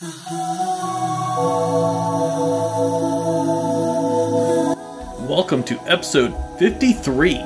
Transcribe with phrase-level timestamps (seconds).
[0.00, 0.14] Welcome
[5.64, 7.38] to episode 53.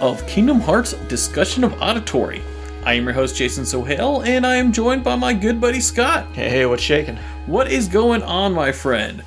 [0.00, 2.42] Of Kingdom Hearts Discussion of Auditory.
[2.84, 6.26] I am your host, Jason Sohail, and I am joined by my good buddy Scott.
[6.32, 7.16] Hey, hey, what's shaking?
[7.46, 9.22] What is going on, my friend?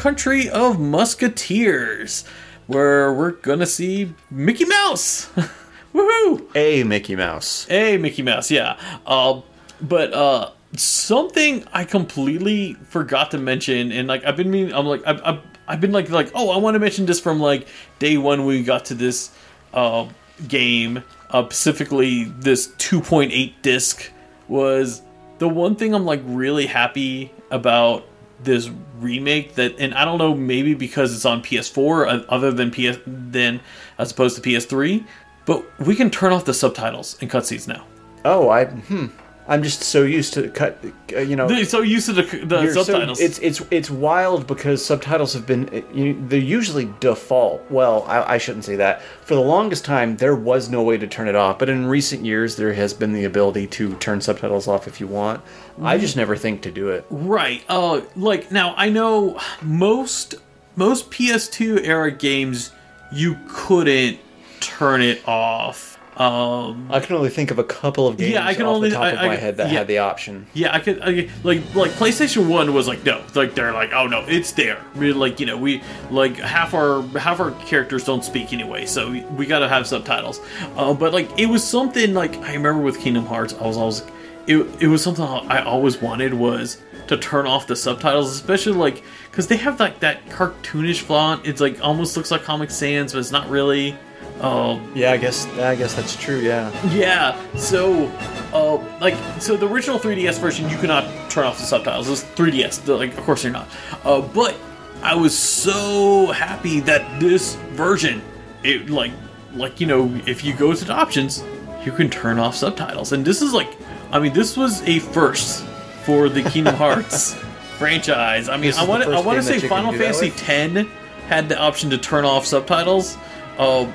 [0.00, 2.24] Country of Musketeers,
[2.66, 5.28] where we're gonna see Mickey Mouse.
[5.94, 6.56] Woohoo!
[6.56, 7.66] A Mickey Mouse.
[7.66, 8.78] Hey, Mickey Mouse, yeah.
[9.04, 9.42] Uh,
[9.82, 15.06] but uh, something I completely forgot to mention, and like I've been meaning, I'm like
[15.06, 18.16] I've, I've, I've been like like oh I want to mention this from like day
[18.16, 19.36] one when we got to this
[19.74, 20.08] uh,
[20.48, 24.10] game, uh, specifically this 2.8 disc
[24.48, 25.02] was
[25.40, 28.06] the one thing I'm like really happy about
[28.42, 32.70] this remake that and I don't know maybe because it's on PS4 uh, other than
[32.70, 33.60] PS than
[33.98, 35.04] as opposed to PS3
[35.46, 37.84] but we can turn off the subtitles and cutscenes now.
[38.24, 39.06] Oh, I hmm.
[39.50, 40.78] I'm just so used to cut.
[41.12, 43.20] Uh, you know, They're so used to the, the you're so- subtitles.
[43.20, 45.68] it's it's it's wild because subtitles have been.
[45.68, 47.68] uh, You, they're usually default.
[47.68, 49.02] Well, I, I shouldn't say that.
[49.24, 51.58] For the longest time, there was no way to turn it off.
[51.58, 55.08] But in recent years, there has been the ability to turn subtitles off if you
[55.08, 55.42] want.
[55.82, 56.00] I Mm.
[56.00, 57.04] just never think to do it.
[57.10, 57.62] right.
[57.68, 60.36] Uh like now I know most
[60.76, 62.70] most PS2 era games
[63.12, 64.18] you couldn't
[64.60, 65.98] turn it off.
[66.16, 68.90] Um I can only think of a couple of games Yeah, I can off only-
[68.90, 69.78] the top I- of I- my head that yeah.
[69.78, 70.46] had the option.
[70.54, 74.06] Yeah, I could I, like like PlayStation One was like no, like they're like oh
[74.06, 74.80] no, it's there.
[74.96, 79.10] We like you know we like half our half our characters don't speak anyway, so
[79.10, 80.40] we, we got to have subtitles.
[80.76, 84.02] Uh, but like it was something like I remember with Kingdom Hearts, I was always
[84.46, 86.78] it it was something I always wanted was
[87.10, 91.44] to turn off the subtitles, especially like because they have like that cartoonish font.
[91.44, 93.96] It's like almost looks like Comic Sans, but it's not really.
[94.40, 96.38] Um, Yeah, I guess I guess that's true.
[96.38, 96.70] Yeah.
[96.94, 98.06] yeah, so,
[98.54, 102.08] uh, like, so the original 3DS version, you cannot turn off the subtitles.
[102.08, 103.68] It's 3DS, like, of course you're not.
[104.04, 104.56] Uh, but
[105.02, 108.22] I was so happy that this version,
[108.62, 109.12] it like,
[109.52, 111.42] like you know, if you go to the options,
[111.84, 113.76] you can turn off subtitles, and this is like,
[114.12, 115.66] I mean, this was a first
[116.04, 117.34] for the Kingdom Hearts
[117.78, 118.48] franchise.
[118.48, 120.28] I mean, I want to, I want to say Final Fantasy?
[120.28, 120.90] X
[121.26, 123.16] had the option to turn off subtitles.
[123.58, 123.90] Uh,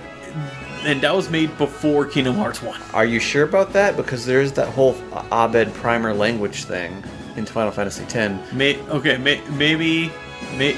[0.85, 2.79] and that was made before Kingdom Hearts 1.
[2.93, 3.97] Are you sure about that?
[3.97, 4.95] Because there's that whole
[5.31, 7.03] Al Bhed primer language thing
[7.35, 8.53] in Final Fantasy X.
[8.53, 10.11] May, okay, may, maybe,
[10.57, 10.77] may,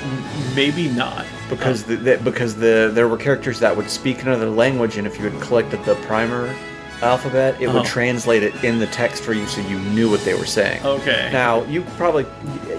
[0.55, 1.25] maybe not.
[1.49, 5.19] Because the, the, because the there were characters that would speak another language, and if
[5.19, 6.55] you had collected the primer
[7.01, 7.79] alphabet, it Uh-huh.
[7.79, 10.83] would translate it in the text for you, so you knew what they were saying.
[10.85, 11.29] Okay.
[11.31, 12.25] Now you probably,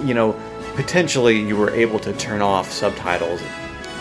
[0.04, 0.34] you know,
[0.74, 3.40] potentially you were able to turn off subtitles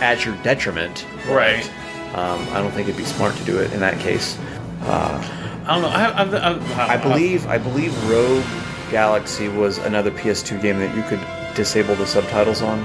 [0.01, 1.05] at your detriment.
[1.27, 1.69] Right.
[2.13, 4.37] Um, I don't think it'd be smart to do it in that case.
[4.83, 5.89] Uh, I don't know.
[5.89, 8.45] I, I, I, I, I believe I believe Rogue
[8.91, 11.19] Galaxy was another PS2 game that you could
[11.55, 12.79] disable the subtitles on.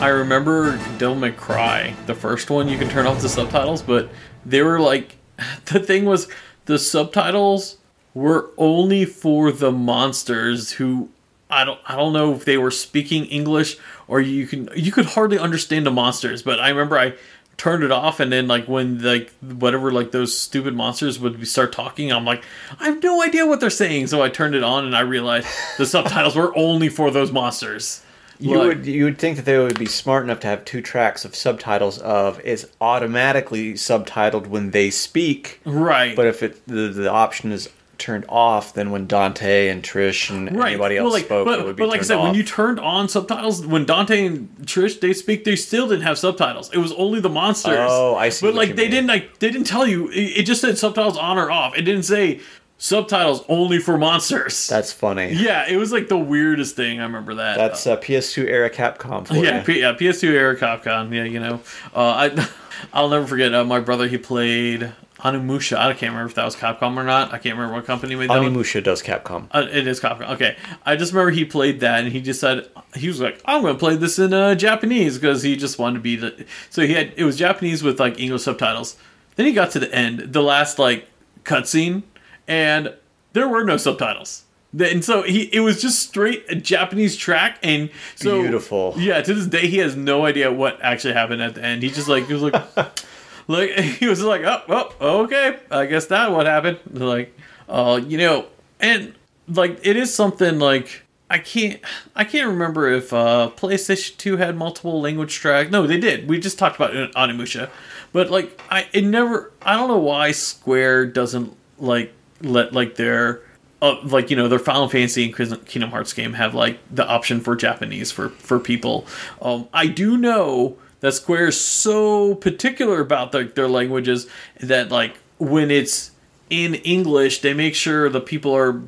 [0.00, 2.68] I remember Devil May Cry, the first one.
[2.68, 4.10] You can turn off the subtitles, but
[4.44, 5.16] they were like,
[5.66, 6.28] the thing was,
[6.66, 7.78] the subtitles
[8.14, 11.08] were only for the monsters who.
[11.48, 11.80] I don't.
[11.86, 13.76] I don't know if they were speaking English
[14.08, 14.68] or you can.
[14.74, 16.42] You could hardly understand the monsters.
[16.42, 17.14] But I remember I
[17.56, 21.72] turned it off, and then like when like whatever like those stupid monsters would start
[21.72, 22.44] talking, I'm like,
[22.80, 24.08] I have no idea what they're saying.
[24.08, 25.46] So I turned it on, and I realized
[25.78, 28.02] the subtitles were only for those monsters.
[28.38, 31.24] You would you would think that they would be smart enough to have two tracks
[31.24, 36.14] of subtitles of it's automatically subtitled when they speak, right?
[36.14, 37.68] but if it the, the option is
[37.98, 40.72] turned off, then when Dante and Trish and right.
[40.72, 42.42] anybody else well, like, spoke, but, it would be but like I said, when you
[42.42, 46.70] turned on subtitles, when Dante and Trish they speak, they still didn't have subtitles.
[46.72, 47.88] It was only the monsters.
[47.90, 48.90] Oh, I see But like they mean.
[48.90, 50.08] didn't like they didn't tell you.
[50.10, 51.76] It, it just said subtitles on or off.
[51.76, 52.40] It didn't say
[52.78, 54.66] subtitles only for monsters.
[54.68, 55.32] That's funny.
[55.32, 57.00] yeah, it was like the weirdest thing.
[57.00, 57.56] I remember that.
[57.56, 59.62] That's uh, PS2 era Capcom for yeah.
[59.62, 61.12] P- yeah, PS2 era Capcom.
[61.14, 61.60] Yeah, you know,
[61.94, 62.48] uh, I
[62.92, 63.54] I'll never forget.
[63.54, 65.78] Uh, my brother he played Onimusha.
[65.78, 67.32] I can't remember if that was Capcom or not.
[67.32, 68.38] I can't remember what company made that.
[68.38, 68.52] one.
[68.52, 69.48] Onimusha does Capcom.
[69.50, 70.30] Uh, it is Capcom.
[70.32, 73.62] Okay, I just remember he played that, and he just said he was like, "I'm
[73.62, 76.46] going to play this in uh, Japanese" because he just wanted to be the.
[76.68, 78.96] So he had it was Japanese with like English subtitles.
[79.36, 81.08] Then he got to the end, the last like
[81.44, 82.02] cutscene,
[82.46, 82.94] and
[83.32, 84.44] there were no subtitles.
[84.78, 88.94] And so he, it was just straight a Japanese track, and so Beautiful.
[88.98, 91.82] Yeah, to this day he has no idea what actually happened at the end.
[91.82, 92.76] He just like he was like,
[93.48, 96.78] like he was like, oh, oh, okay, I guess that what happened.
[96.92, 97.34] Like,
[97.68, 98.46] uh, you know,
[98.80, 99.14] and
[99.48, 101.80] like it is something like I can't
[102.14, 105.70] I can't remember if uh PlayStation 2 had multiple language tracks.
[105.70, 106.28] No, they did.
[106.28, 107.70] We just talked about Onimusha.
[108.12, 113.42] But like I it never I don't know why Square doesn't like let like their
[113.82, 117.40] uh, like you know their Final Fantasy and Kingdom- Hearts game have like the option
[117.40, 119.06] for Japanese for for people.
[119.42, 124.26] Um I do know that Square is so particular about their, their languages
[124.60, 126.12] that like when it's
[126.48, 128.80] in English, they make sure the people are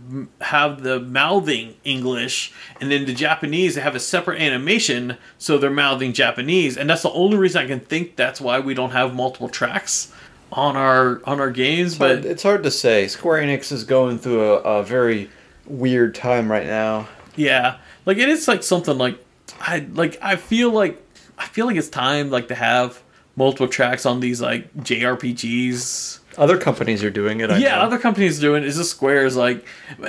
[0.43, 5.71] have the mouthing English, and then the Japanese they have a separate animation, so they're
[5.71, 9.13] mouthing Japanese, and that's the only reason I can think that's why we don't have
[9.13, 10.13] multiple tracks
[10.53, 11.99] on our on our games.
[11.99, 13.09] But But it's hard to say.
[13.09, 15.31] Square Enix is going through a, a very
[15.67, 17.09] weird time right now.
[17.37, 19.23] yeah, like it is like something like
[19.61, 21.03] I like I feel like
[21.37, 23.03] I feel like it's time like to have
[23.37, 26.19] multiple tracks on these like JRPGs.
[26.37, 27.51] Other companies are doing it.
[27.51, 27.83] I yeah, know.
[27.83, 28.69] other companies doing it.
[28.69, 29.65] Is just Square's like,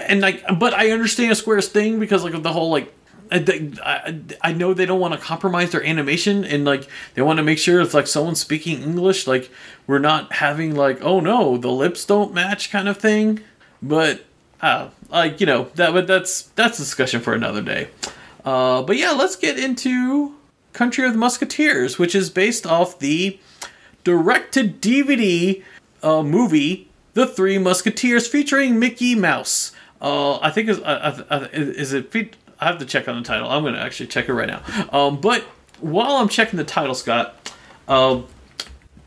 [0.08, 2.94] and like, but I understand a Square's thing because like of the whole like.
[3.32, 7.44] I, I, know they don't want to compromise their animation and like they want to
[7.44, 9.52] make sure it's like someone speaking English like
[9.88, 13.42] we're not having like oh no the lips don't match kind of thing
[13.82, 14.26] but
[14.62, 17.90] uh, like you know that but that's that's discussion for another day
[18.46, 20.36] uh, but yeah let's get into
[20.74, 23.40] Country of the Musketeers which is based off the
[24.04, 25.64] direct to DVD
[26.04, 29.72] uh, movie, The Three Musketeers, featuring Mickey Mouse.
[30.02, 32.36] Uh, I think is uh, uh, is it?
[32.60, 33.50] I have to check on the title.
[33.50, 34.62] I'm going to actually check it right now.
[34.92, 35.44] Um, but
[35.80, 37.54] while I'm checking the title, Scott,
[37.88, 38.22] uh,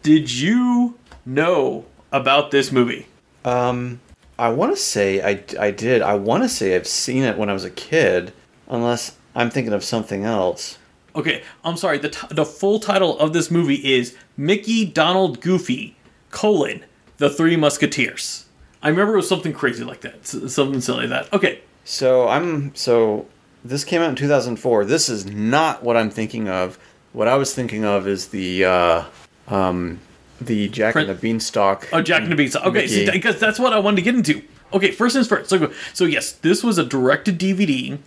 [0.02, 3.06] did you know about this movie?
[3.44, 4.00] Um,
[4.38, 6.02] I want to say I, I did.
[6.02, 8.32] I want to say I've seen it when I was a kid,
[8.68, 10.78] unless I'm thinking of something else.
[11.14, 11.98] Okay, I'm sorry.
[11.98, 15.94] The, t- the full title of this movie is Mickey Donald Goofy
[16.30, 16.84] colon
[17.18, 18.46] The Three Musketeers.
[18.82, 21.32] I remember it was something crazy like that, something silly like that.
[21.36, 23.26] Okay, So I'm so
[23.64, 24.84] this came out in 2004.
[24.84, 26.78] This is not what I'm thinking of.
[27.12, 29.04] What I was thinking of is the uh,
[29.48, 30.00] um,
[30.40, 31.88] the Jack and the Beanstalk.
[31.92, 32.64] Oh, Jack and the Beanstalk.
[32.66, 34.42] Okay, see, because that's what I wanted to get into.
[34.72, 35.50] Okay, first things first.
[35.50, 37.98] So, so yes, this was a direct-to-DVD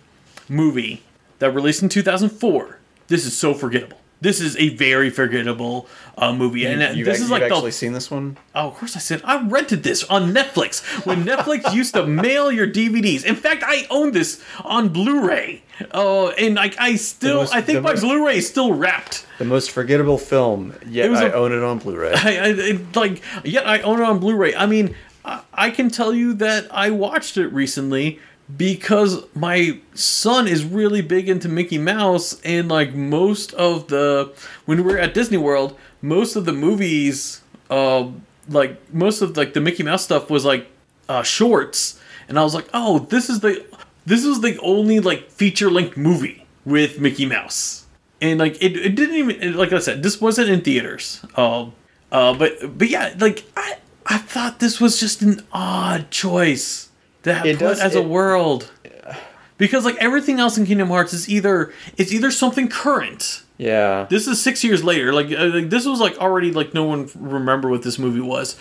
[0.48, 1.02] movie
[1.38, 2.78] that released in 2004.
[3.08, 4.00] This is so forgettable.
[4.20, 7.72] This is a very forgettable uh, movie, and uh, You've, this is like actually the.
[7.72, 8.38] seen this one?
[8.54, 12.50] Oh, of course I said I rented this on Netflix when Netflix used to mail
[12.50, 13.24] your DVDs.
[13.26, 15.62] In fact, I own this on Blu-ray.
[15.92, 19.26] Oh, and like I still, most- I think my most- Blu-ray is still wrapped.
[19.38, 22.12] The most forgettable film, yet I a- own it on Blu-ray.
[22.16, 24.54] I, I it, like yet I own it on Blu-ray.
[24.54, 24.94] I mean,
[25.26, 28.18] I, I can tell you that I watched it recently
[28.54, 34.32] because my son is really big into Mickey Mouse, and like most of the
[34.66, 38.08] when we were at Disney World, most of the movies, uh,
[38.48, 40.68] like most of like the Mickey Mouse stuff was like
[41.08, 43.64] uh, shorts, and I was like, oh, this is the
[44.04, 47.86] this is the only like feature length movie with Mickey Mouse.
[48.20, 51.24] And like it, it didn't even it- like I said, this wasn't in theaters.
[51.36, 51.72] Um,
[52.12, 56.88] uh, but but yeah, like I I thought this was just an odd choice
[57.26, 58.70] to have It does- as a it- world
[59.58, 63.42] because like everything else in Kingdom Hearts is either it's either something current.
[63.58, 64.06] yeah.
[64.08, 65.12] This is six years later.
[65.12, 68.56] Like, uh, like this was like already like no one remember what this movie was.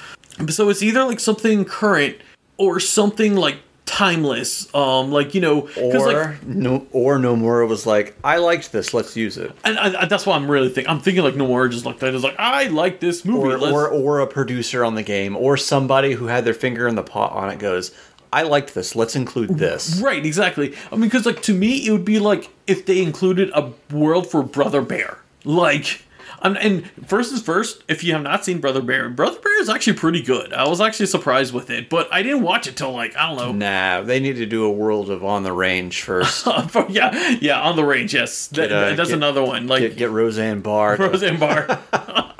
[0.49, 2.17] So it's either like something current
[2.57, 4.73] or something like timeless.
[4.73, 8.93] Um, like you know, Or like no, or Nomura was like, I liked this.
[8.93, 9.51] Let's use it.
[9.63, 10.89] and, and that's what I'm really thinking.
[10.89, 13.49] I'm thinking like Noir just looked at it like I like this movie.
[13.53, 16.87] Or, Let's- or or a producer on the game, or somebody who had their finger
[16.87, 17.91] in the pot on it goes,
[18.33, 18.95] I liked this.
[18.95, 19.99] Let's include this.
[20.01, 20.73] right, exactly.
[20.91, 24.29] I mean, because like to me, it would be like if they included a world
[24.29, 25.19] for Brother Bear.
[25.43, 26.01] Like,
[26.41, 27.83] um, and first is first.
[27.87, 30.53] If you have not seen Brother Bear, Brother Bear is actually pretty good.
[30.53, 33.37] I was actually surprised with it, but I didn't watch it till like I don't
[33.37, 33.51] know.
[33.51, 36.45] Nah, they need to do a world of On the Range first.
[36.89, 38.13] yeah, yeah, on the range.
[38.13, 39.67] Yes, That- Get, uh, that's get- another one.
[39.67, 40.97] Like get, get Roseanne Barr.
[40.97, 41.79] Roseanne Barr.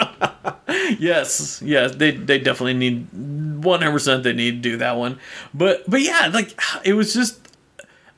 [1.00, 3.08] yes, yes, they they definitely need
[3.66, 4.24] one hundred percent.
[4.24, 5.20] They need to do that one,
[5.54, 7.42] but but yeah, like it was just.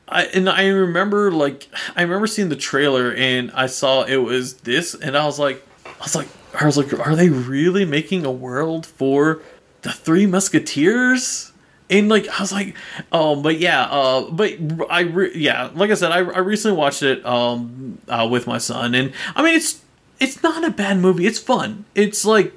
[0.09, 4.53] I and I remember like I remember seeing the trailer and I saw it was
[4.59, 8.25] this and I was like I was like I was like are they really making
[8.25, 9.41] a world for
[9.81, 11.53] the the Three Musketeers.
[11.89, 12.75] And like I was like,
[13.13, 14.53] um, but yeah, uh, but
[14.89, 18.57] I re- yeah, like I said, I, I recently watched it um uh, with my
[18.57, 19.81] son, and I mean it's
[20.19, 21.25] it's not a bad movie.
[21.25, 21.85] It's fun.
[21.95, 22.51] It's like,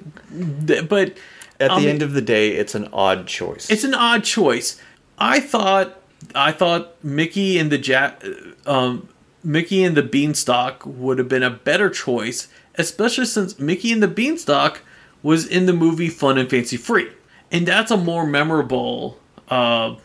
[0.88, 1.16] but
[1.61, 3.71] At the end of the day, it's an odd choice.
[3.71, 4.81] it's an odd choice.
[5.19, 5.97] I thought
[6.35, 8.25] I thought Mickey and the Jack,
[8.67, 9.09] um,
[9.45, 14.09] Mickey and the Beanstalk would have been a better choice, especially since Mickey and the
[14.09, 14.81] Beanstalk
[15.23, 17.09] was in the movie Fun and Fancy Free,
[17.52, 19.97] and that's a more memorable, uh,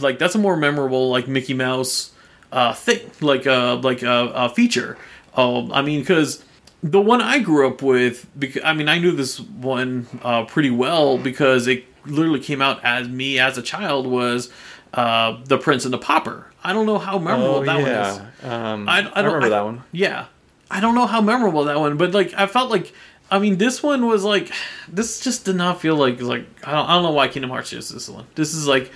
[0.00, 2.12] like that's a more memorable like Mickey Mouse
[2.52, 4.96] uh, thing, like uh, like a, a feature.
[5.34, 6.42] Um, I mean, because
[6.90, 10.70] the one I grew up with, because I mean, I knew this one uh, pretty
[10.70, 14.50] well because it literally came out as me as a child was
[14.94, 16.50] uh, the Prince and the Pauper.
[16.62, 18.44] I don't know how memorable oh that one is.
[18.44, 19.82] um, I, I, I, don't, remember I- that one.
[19.92, 20.26] Yeah,
[20.70, 22.92] I don't know how memorable that one, but like I felt like.
[23.28, 24.52] I mean, this one was like,
[24.86, 27.70] this just did not feel like like I don't, I don't know why Kingdom Hearts
[27.70, 28.24] chose this one.
[28.36, 28.92] This is like,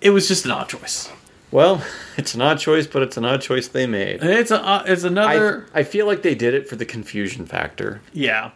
[0.00, 1.10] it was just an odd choice.
[1.54, 1.82] Well,
[2.16, 4.22] it's an odd choice, but it's an odd choice they made.
[4.24, 8.00] It's a uh, it's another I feel like they did it for the confusion factor.
[8.12, 8.50] yeah.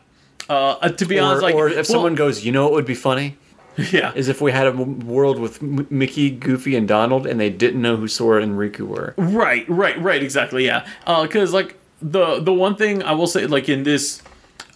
[0.51, 2.73] Uh, uh, to be Or, honest, like or if well, someone goes, you know what
[2.73, 3.37] would be funny?
[3.93, 7.81] yeah, Is if we had a world with Mickey, Goofy, and Donald, and they didn't
[7.83, 9.13] know who Sora and Riku were.
[9.19, 10.89] Right, right, right, exactly, yeah.
[11.07, 14.23] Because like the the one thing I will say, like in this,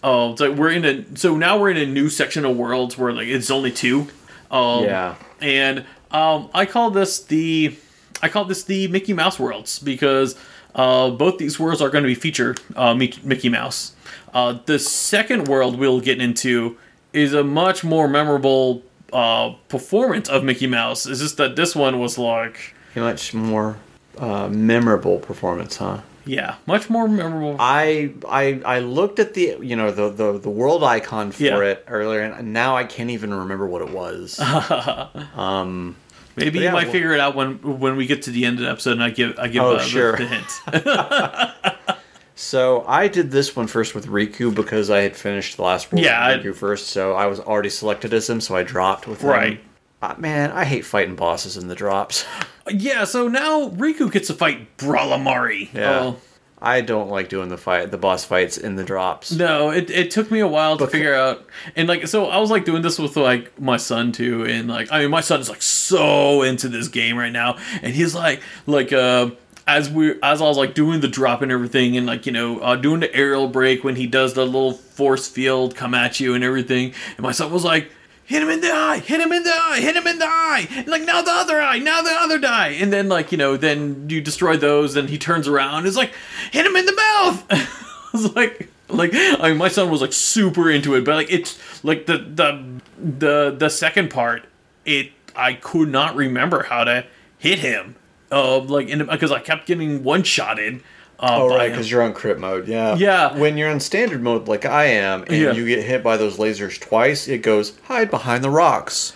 [0.03, 2.95] uh, it's like we're in a so now we're in a new section of worlds
[2.97, 4.07] where like it's only two.
[4.51, 5.15] Um, Yeah.
[5.41, 5.79] and
[6.11, 7.75] um, I call this the
[8.23, 10.35] I call this the Mickey Mouse worlds because
[10.75, 13.91] uh, both these worlds are going to be featured uh, Mickey, Mickey Mouse.
[14.33, 16.77] Uh, the second world we'll get into
[17.11, 21.05] is a much more memorable uh, performance of Mickey Mouse.
[21.05, 22.73] It's just that this one was like.
[22.95, 23.77] A much more
[24.17, 25.99] uh, memorable performance, huh?
[26.25, 27.57] Yeah, much more memorable.
[27.59, 31.59] I I I looked at the you know the the, the world icon for Yeah.
[31.59, 34.39] it earlier, and now I can't even remember what it was.
[35.35, 35.97] um,
[36.35, 38.59] Maybe But you might well- figure it out when when we get to the end
[38.59, 40.15] of the episode and I give I give Oh, uh, the- sure.
[40.17, 41.97] the, hint.
[42.35, 46.03] so I did this one first with Riku because I had finished the last world
[46.03, 49.07] Yeah, I- with Riku first, so I was already selected as him, so I dropped
[49.07, 49.29] with him.
[49.29, 49.63] Right.
[50.01, 52.25] Uh, man, I hate fighting bosses in the drops.
[52.69, 55.73] yeah, so now Riku gets to fight Brawlamari.
[55.73, 55.99] Yeah.
[56.01, 56.17] Oh,
[56.63, 59.33] I don't like doing the fight, the boss fights in the drops.
[59.33, 62.49] no, it, it took me a while to figure out, and like so I was
[62.49, 65.49] like doing this with like my son too, and like I mean my son is
[65.49, 69.31] like so into this game right now, and he's like like uh
[69.67, 72.59] as we as I was like doing the drop and everything, and like you know
[72.59, 76.33] uh, doing the aerial break when he does the little force field come at you
[76.33, 77.91] and everything, and my son was like.
[78.25, 78.99] Hit him in the eye!
[78.99, 79.79] Hit him in the eye!
[79.81, 80.67] Hit him in the eye!
[80.71, 81.79] And like now the other eye!
[81.79, 82.77] Now the other eye!
[82.79, 84.93] And then like you know, then you destroy those.
[84.93, 85.85] Then he turns around.
[85.85, 86.13] it's like,
[86.51, 87.45] hit him in the mouth!
[87.51, 87.67] I
[88.13, 91.59] was like, like I mean, my son was like super into it, but like it's
[91.83, 94.45] like the the the the second part,
[94.85, 97.05] it I could not remember how to
[97.37, 97.95] hit him.
[98.31, 100.81] Uh, like because I kept getting one shotted.
[101.19, 102.67] Uh, Oh right, because you're on crit mode.
[102.67, 102.95] Yeah.
[102.95, 103.37] Yeah.
[103.37, 105.51] When you're on standard mode, like I am, and Yeah.
[105.53, 109.13] you get hit by those lasers twice, it goes hide behind the rocks.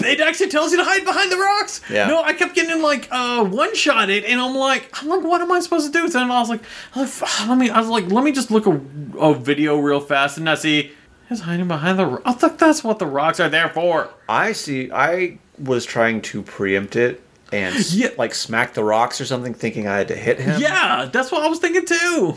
[0.00, 1.80] it actually tells you to hide behind the rocks.
[1.90, 2.06] Yeah.
[2.06, 3.74] No, I kept getting like uh one
[4.10, 6.06] it, and I'm like, I'm like, what am I supposed to do?
[6.08, 6.60] So then I was like,
[6.94, 7.08] like,
[7.48, 8.80] let me, I was like, let me just look a,
[9.18, 10.92] a video real fast, and I see
[11.28, 12.06] he's hiding behind the.
[12.06, 14.08] ro- I thought that's what the rocks are there for.
[14.28, 14.90] I see.
[14.92, 17.20] I was trying to preempt it
[17.52, 18.08] and Yeah.
[18.18, 20.60] like smack the rocks or something, thinking I had to hit him.
[20.60, 22.34] Yeah, that's what I was thinking too.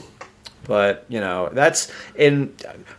[0.65, 2.53] But you know, that's and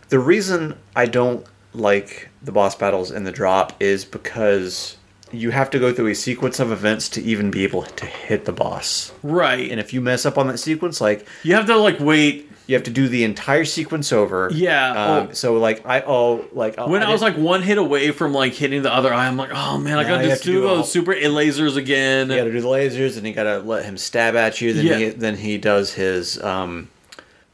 [0.09, 4.97] the reason I don't like the boss battles in the drop is because
[5.31, 8.45] you have to go through a sequence of events to even be able to hit
[8.45, 9.11] the boss.
[9.23, 9.71] Right.
[9.71, 12.51] And if you mess up on that sequence, like you have to like wait.
[12.67, 14.49] You have to do the entire sequence over.
[14.53, 15.33] Yeah, Um, oh.
[15.33, 18.81] So like I oh like When I, was like one hit away from like hitting
[18.83, 20.75] the other eye, I'm like, oh man, I gotta you just have to do, all-
[20.77, 22.29] those super lasers again.
[22.29, 24.73] you got to do the lasers, and you got to let him stab at you.
[24.73, 24.97] Then Yeah.
[24.97, 26.89] he then he does his um,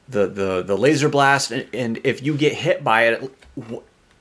[0.08, 3.32] the the the laser blast, and, and if you get hit by it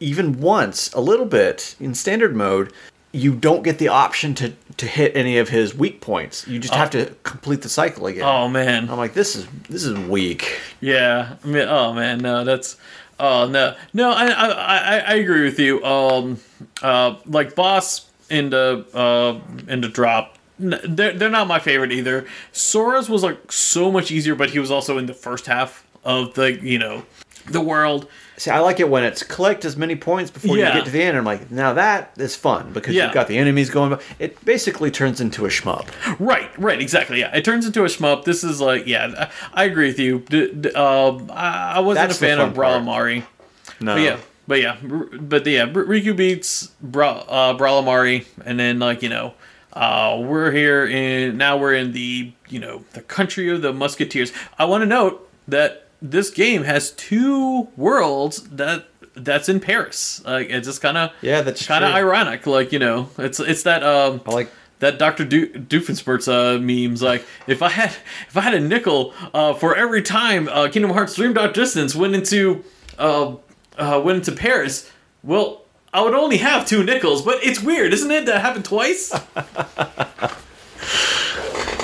[0.01, 2.73] even once, a little bit in standard mode,
[3.13, 6.47] you don't get the option to to hit any of his weak points.
[6.47, 8.25] You just have to complete the cycle again.
[8.25, 8.89] Oh man.
[8.91, 10.61] I'm like, this is this is weak.
[10.81, 11.37] Yeah.
[11.43, 12.77] I mean, oh man, no, that's
[13.19, 14.11] oh no, no.
[14.11, 15.83] I I I, I agree with you.
[15.85, 16.39] Um,
[16.83, 20.37] uh, like boss the uh in the drop.
[20.59, 22.27] They're, they're not my favorite either.
[22.53, 26.35] Sora's was like so much easier, but he was also in the first half of
[26.35, 27.05] the you know
[27.47, 28.09] the world.
[28.39, 30.69] See, I like it when it's collect as many points before Yeah.
[30.69, 31.19] you get to the end.
[31.19, 33.05] I'm like, now that is fun because Yeah.
[33.07, 33.99] you've got the enemies going.
[34.21, 35.89] It basically turns into a shmup.
[36.21, 37.19] Right, right, exactly.
[37.21, 38.25] Yeah, it turns into a shmup.
[38.25, 40.21] This is like, yeah, I agree with you.
[40.31, 42.55] D- d- um, I, wasn't That's a fan of.
[42.55, 43.25] Brawlamari.
[43.81, 44.17] No, But yeah,
[44.47, 44.77] but yeah,
[45.21, 49.35] but yeah, Riku beats Bra- uh, Brawlamari, and then like you know,
[49.73, 54.33] uh, we're here in now we're in the you know the country of the Musketeers.
[54.59, 60.23] I want to note that this game has two worlds that that's in Paris.
[60.25, 62.47] Like it's just kind of Yeah, that's kind of ironic.
[62.47, 64.51] Like you know, it's it's that um I like
[64.81, 65.25] that Dr.
[65.25, 67.03] Do- Doofenshmirtz uh, memes.
[67.03, 67.97] Like, if I had
[68.29, 71.95] if I had a nickel uh, for every time uh, Kingdom Hearts Dream Dark Distance
[71.95, 72.65] went into
[72.99, 73.35] uh,
[73.77, 74.91] uh, went into Paris,
[75.23, 77.23] well, I would only have two nickels.
[77.23, 78.27] But it's weird, isn't it?
[78.27, 79.13] That happened twice.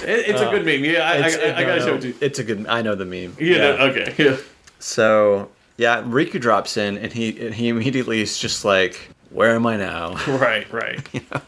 [0.04, 0.84] It, it's a good meme.
[0.84, 2.14] Yeah, I, I, I, I gotta no, show it to you.
[2.20, 2.66] It's a good.
[2.66, 3.37] I know the meme.
[3.40, 4.14] Yeah, no, okay.
[4.18, 4.37] Yeah.
[4.78, 9.66] So yeah, Riku drops in, and he and he immediately is just like, "Where am
[9.66, 11.06] I now?" Right, right.
[11.12, 11.40] you know?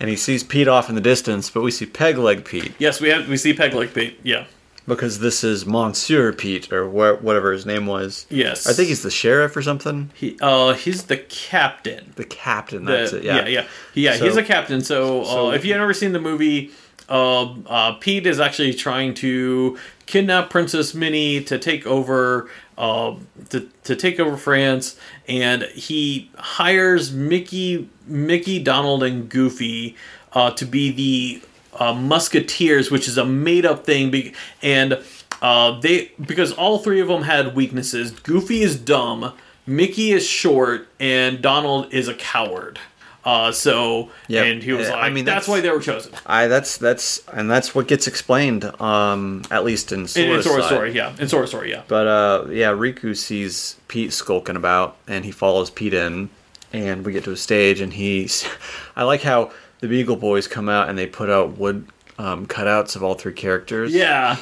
[0.00, 3.00] and he sees Pete off in the distance, but we see Peg Leg Pete Yes,
[3.00, 4.18] we have we see Peg Leg Pete.
[4.22, 4.44] Yeah.
[4.86, 8.26] because this is Monsieur Pete or wha- whatever his name was.
[8.28, 8.66] Yes.
[8.66, 10.10] I think he's the sheriff or something.
[10.14, 12.12] he uh he's the captain.
[12.16, 12.84] The captain.
[12.84, 13.22] The- That's it.
[13.24, 13.36] Yeah.
[13.36, 14.16] yeah, yeah, yeah.
[14.16, 14.80] So- he's a captain.
[14.82, 16.70] So, so- uh, if you've never seen the movie,
[17.08, 23.14] uh, uh, Pete is actually trying to kidnap Princess Minnie to take over, uh,
[23.50, 29.96] to to take over France, and he hires Mickey, Mickey, Donald, and Goofy
[30.32, 31.42] uh, to be the
[31.78, 34.32] uh, Musketeers, which is a made up thing, be-
[34.62, 35.02] and.
[35.42, 38.12] Uh, they because all three of them had weaknesses.
[38.12, 39.34] Goofy is dumb,
[39.66, 42.78] Mickey is short, and Donald is a coward.
[43.24, 44.46] Uh, so Yep.
[44.46, 46.12] and he was Uh, like, I mean, that's, that's- why they were chosen.
[46.26, 48.64] I that's that's and that's what gets explained.
[48.80, 51.12] Um, at least in In, in Sora's Sora's story, yeah.
[51.18, 51.82] In Sora's story, yeah.
[51.88, 56.28] But uh, yeah, Riku sees Pete skulking about, and he follows Pete in,
[56.72, 58.46] and we get to a stage, and he's.
[58.96, 61.86] I like how the Beagle Boys come out and they put out wood
[62.18, 63.92] um, cutouts of all three characters.
[63.94, 64.36] Yeah.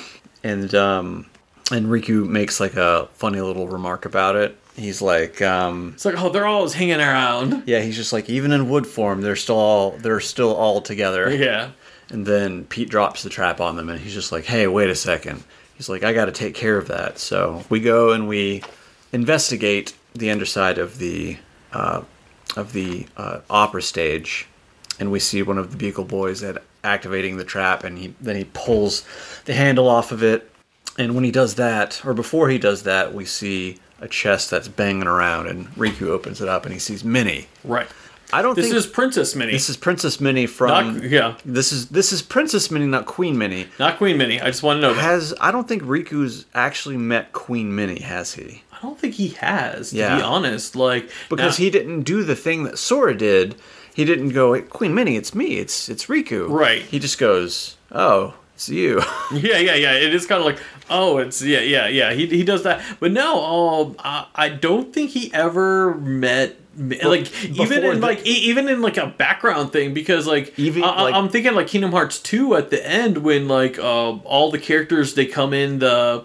[0.44, 1.26] and um,
[1.72, 4.56] and Riku makes like a funny little remark about it.
[4.76, 7.64] He's like, um, It's like, oh, they're always hanging around.
[7.66, 11.34] yeah, he's just like, even in wood form, they're still all they're still all together.
[11.34, 11.70] Yeah.
[12.08, 14.94] And then Pete drops the trap on them, and he's just like, "Hey, wait a
[14.94, 15.44] second.
[15.76, 18.62] He's like, "I got to take care of that." So we go and we
[19.12, 21.38] investigate the underside of the
[21.72, 22.02] uh,
[22.56, 24.46] of the uh, opera stage,
[25.00, 28.36] and we see one of the Beagle Boys at activating the trap, and he then
[28.36, 29.06] he pulls
[29.46, 30.50] the handle off of it,
[30.98, 34.68] and when he does that, or before he does that, we see a chest that's
[34.68, 37.46] banging around, and Riku opens it up, and he sees Minnie.
[37.64, 37.86] Right.
[38.34, 39.52] I don't This think is Princess Minnie.
[39.52, 40.94] this is Princess Minnie from.
[40.98, 41.34] not, yeah.
[41.44, 43.66] This is this is Princess Minnie, not Queen Minnie.
[43.78, 44.40] Not Queen Minnie.
[44.40, 45.02] I just want to know that.
[45.02, 48.62] Has I don't think Riku's actually met Queen Minnie, has he?
[48.72, 50.16] I don't think he has, to Yeah.
[50.16, 50.74] be honest.
[50.74, 53.54] Like Because now- he didn't do the thing that Sora did.
[53.94, 56.48] He didn't go, hey, Queen Minnie, it's me, it's it's Riku.
[56.48, 56.80] Right.
[56.82, 59.00] He just goes, Oh, it's you.
[59.32, 59.92] Yeah, yeah, yeah.
[59.94, 60.58] It is kind of like,
[60.90, 62.12] oh, it's yeah, yeah, yeah.
[62.12, 66.56] He, he does that, but no, um, I, I don't think he ever met.
[66.74, 70.82] Like even in the- like e- even in like a background thing because like Even,
[70.84, 74.50] I, like- I'm thinking like Kingdom Hearts two at the end when like uh, all
[74.50, 76.24] the characters they come in the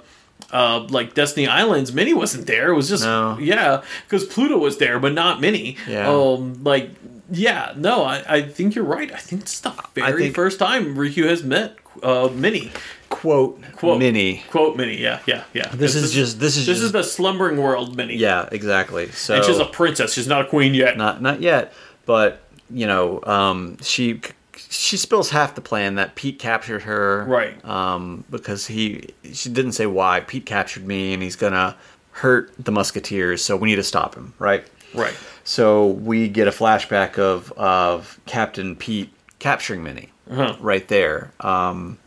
[0.54, 3.38] uh, like Destiny Islands Minnie wasn't there it was just No.
[3.42, 6.08] yeah because Pluto was there but not Minnie Yeah.
[6.10, 6.92] um like
[7.30, 10.96] yeah no I, I think you're right I think is the very think- first time
[10.96, 12.72] Riku has met uh, Minnie
[13.10, 14.44] Quote, Quote Minnie.
[14.52, 15.70] Quote Minnie, yeah, yeah, yeah.
[15.74, 18.16] This is just this is this just is the slumbering world Minnie.
[18.16, 19.10] Yeah, exactly.
[19.12, 20.14] So and she's a princess.
[20.14, 20.98] She's not a queen yet.
[20.98, 21.74] not not yet,
[22.06, 24.22] but you know, um, she
[24.56, 27.64] she spills half the plan that Pete captured her, Right.
[27.66, 31.76] Um, because he she didn't say why Pete captured me, and he's gonna
[32.12, 34.68] hurt the Musketeers, so we need to stop him, right?
[34.94, 35.16] Right.
[35.50, 40.58] So we get a flashback of of Captain Pete capturing Minnie Uh-huh.
[40.60, 41.32] right there.
[41.40, 42.00] Um,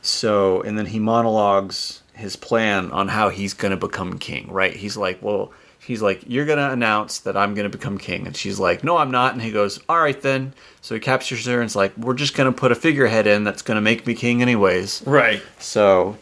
[0.00, 4.46] so and then he monologues his plan on how he's gonna become king.
[4.52, 4.76] Right?
[4.76, 8.60] He's like, well, he's like, you're gonna announce that I'm gonna become king, and she's
[8.60, 9.32] like, no, I'm not.
[9.32, 10.52] And he goes, all right then.
[10.80, 13.62] So he captures her and it's like, we're just gonna put a figurehead in that's
[13.62, 15.02] gonna make me king anyways.
[15.04, 15.42] Right.
[15.58, 16.16] So,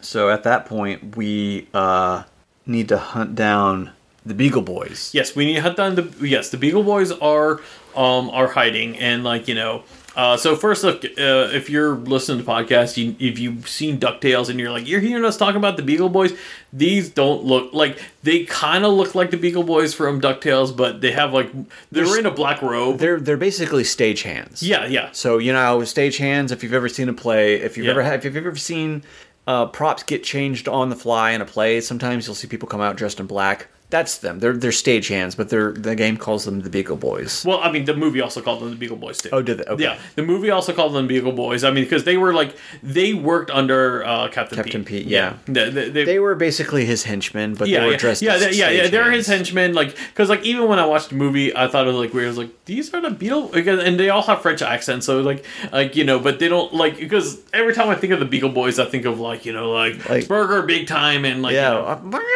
[0.00, 2.22] so at that point, we uh,
[2.64, 3.90] need to hunt down
[4.24, 5.10] the Beagle Boys.
[5.12, 6.50] Yes, we need to hunt down the yes.
[6.50, 7.60] The Beagle Boys are
[7.96, 9.82] um are hiding and like you know.
[10.14, 11.08] Uh, so first, look, uh,
[11.54, 15.24] if you're listening to podcasts, you, if you've seen Ducktales and you're like you're hearing
[15.24, 16.34] us talking about the Beagle Boys,
[16.70, 21.00] these don't look like they kind of look like the Beagle Boys from Ducktales, but
[21.00, 21.50] they have like
[21.90, 22.98] they're There's- in a black robe.
[22.98, 24.58] They're they're basically stagehands.
[24.60, 26.52] Yeah, yeah, So you know, stagehands.
[26.52, 27.92] If you've ever seen a play, if you've Yeah.
[27.92, 29.04] ever had, if you've ever seen
[29.46, 32.82] uh, props get changed on the fly in a play, sometimes you'll see people come
[32.82, 33.68] out dressed in black.
[33.92, 34.38] That's them.
[34.40, 37.44] They're they're stagehands, but they're the game calls them the Beagle Boys.
[37.44, 39.28] Well, I mean, the movie also called them the Beagle Boys too.
[39.32, 39.64] Oh, did they?
[39.64, 39.82] Okay.
[39.84, 41.62] Yeah, the movie also called them Beagle Boys.
[41.62, 45.36] I mean, because they were like they worked under uh, Captain, Captain Pete, yeah.
[45.44, 48.32] They, they, they- They were basically his henchmen, but yeah, they were yeah, dressed yeah,
[48.34, 48.88] as they- yeah, yeah.
[48.88, 49.74] They're his henchmen.
[49.74, 52.24] Like, because like even when I watched the movie, I thought it was like weird.
[52.24, 55.04] I was like, these are the Beagle, and they all have French accents.
[55.04, 58.20] So like, like you know, but they don't like because every time I think of
[58.20, 61.42] the Beagle Boys, I think of like you know like, Like- Burger Big Time and
[61.42, 62.00] like you know,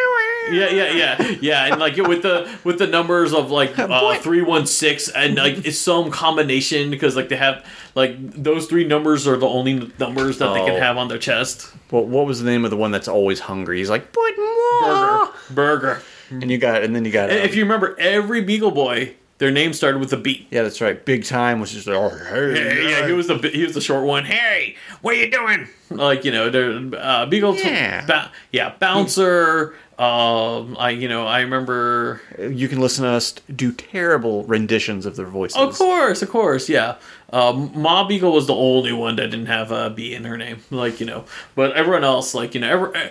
[0.49, 0.69] Yeah.
[0.69, 4.41] yeah, yeah, yeah, yeah, and like with the with the numbers of like uh, three
[4.41, 9.27] one six, and like it's some combination because like they have like those three numbers
[9.27, 10.65] are the only numbers that they Oh.
[10.65, 11.71] can have on their chest.
[11.89, 13.77] What what was the name of the one that's always hungry?
[13.79, 14.81] He's like, put more.
[14.83, 16.01] Burger, burger.
[16.29, 17.29] And you got, and then you got.
[17.29, 20.45] And um, if you remember, every Beagle Boy, their name started with a B.
[20.51, 21.03] yeah, that's right.
[21.05, 23.79] Big time, which is like, oh, hey, Yeah, yeah, he was the he was the
[23.81, 24.25] short one.
[24.25, 25.67] Hey, what are you doing?
[25.89, 27.55] Like you know, they're uh, Beagle.
[27.55, 28.05] Yeah.
[28.05, 29.73] ba- yeah, bouncer.
[29.99, 35.15] Um, I you know I remember You can listen to us do terrible renditions of
[35.15, 35.57] their voices.
[35.57, 36.97] Of course, of course, yeah.
[37.33, 40.59] Um, Ma Beagle was the only one that didn't have a B in her name,
[40.69, 41.25] like you know.
[41.55, 43.09] But everyone else, like you know, every,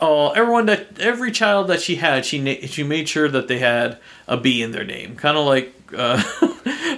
[0.00, 3.58] uh, everyone that every child that she had, she na- she made sure that they
[3.60, 6.20] had a B in their name, kind of like uh,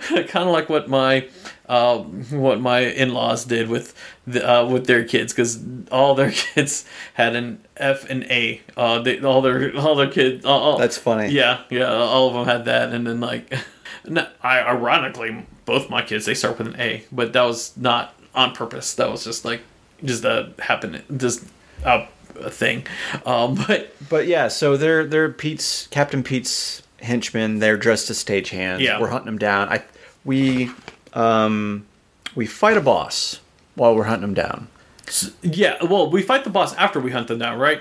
[0.08, 1.28] kind of like what my
[1.68, 3.94] uh, what my in laws did with
[4.26, 5.58] the, uh, with their kids, because
[5.92, 8.60] all their kids had an F and A.
[8.76, 10.44] Uh, they, all their all their kids.
[10.44, 11.28] All, all- That's funny.
[11.30, 13.52] yeah, yeah, all of them had that, and then like,
[14.06, 18.14] no, I ironically both my kids they start with an A, but that was not
[18.34, 18.94] on purpose.
[18.94, 19.60] That was just like
[20.04, 21.44] just a happen, just
[21.84, 22.08] a,
[22.40, 22.86] a thing.
[23.26, 27.58] Um, but But yeah, so they're they're Pete's Captain Pete's henchmen.
[27.58, 28.80] They're dressed as stagehands.
[28.80, 29.00] Yeah.
[29.00, 29.68] we're hunting them down.
[29.68, 29.82] I
[30.24, 30.70] we
[31.18, 31.86] um
[32.34, 33.40] we fight a boss
[33.74, 34.68] while we're hunting them down.
[35.42, 37.80] yeah, well, we fight the boss after we hunt them down, right?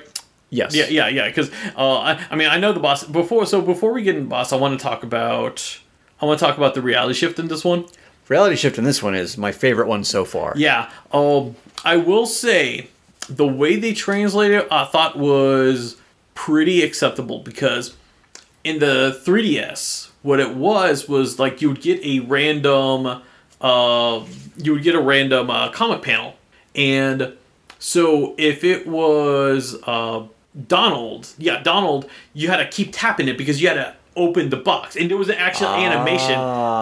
[0.50, 0.74] Yes.
[0.74, 1.28] Yeah, yeah, yeah.
[1.28, 3.46] Because uh, I, I mean, I know the boss before.
[3.46, 5.80] So before we get in boss, I want to talk about.
[6.22, 7.86] I want to talk about the reality shift in this one.
[8.28, 10.54] Reality shift in this one is my favorite one so far.
[10.56, 10.90] Yeah.
[11.12, 12.88] Um, I will say
[13.30, 15.98] the way they translated it, I thought was
[16.34, 17.96] pretty acceptable because
[18.64, 23.22] in the 3DS, what it was was like you would get a random,
[23.62, 24.24] uh,
[24.58, 26.36] you would get a random uh, comic panel,
[26.76, 27.34] and
[27.80, 30.24] so if it was uh,
[30.68, 34.58] Donald, yeah, Donald, you had to keep tapping it because you had to open the
[34.58, 36.36] box, and there was an actual animation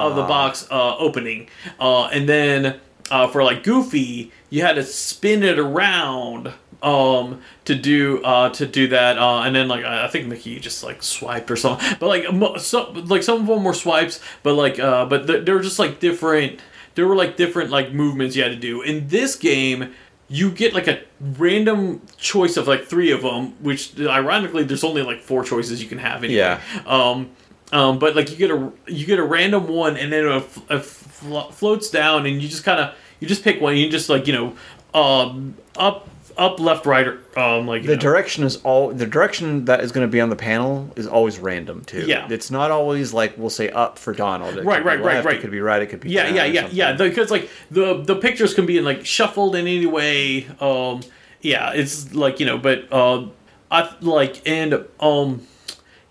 [0.10, 2.80] of the box uh, opening, uh, and then
[3.12, 6.54] uh, for like Goofy, you had to spin it around
[6.86, 10.60] um to do uh to do that uh and then like i I think mickey
[10.60, 14.20] just like swiped or something but like mo- so, like some of them were swipes
[14.44, 16.60] but like uh but th- they were just like different
[16.94, 19.94] there were like different like movements you had to do in this game
[20.28, 25.02] you get like a random choice of like three of them which ironically there's only
[25.02, 26.38] like four choices you can have anyway.
[26.38, 26.60] Yeah.
[26.86, 27.30] um
[27.72, 30.62] um but like you get a you get a random one and then it, f-
[30.70, 34.28] it floats down and you just kind of you just pick one you just like
[34.28, 34.56] you know
[34.94, 38.02] um up up left right or um like The know.
[38.02, 41.40] direction is all the direction that is going to be on the panel is always
[41.40, 42.06] random too.
[42.06, 42.28] Yeah.
[42.30, 44.58] it's not always like we'll say up for Donald.
[44.58, 45.36] It Right, could be right, right, right.
[45.38, 45.82] It could be right.
[45.82, 48.84] It could be yeah yeah yeah yeah because like the the pictures can be in
[48.86, 51.02] like shuffled in any way um
[51.42, 53.32] yeah it's like you know but um
[53.72, 55.46] i like and um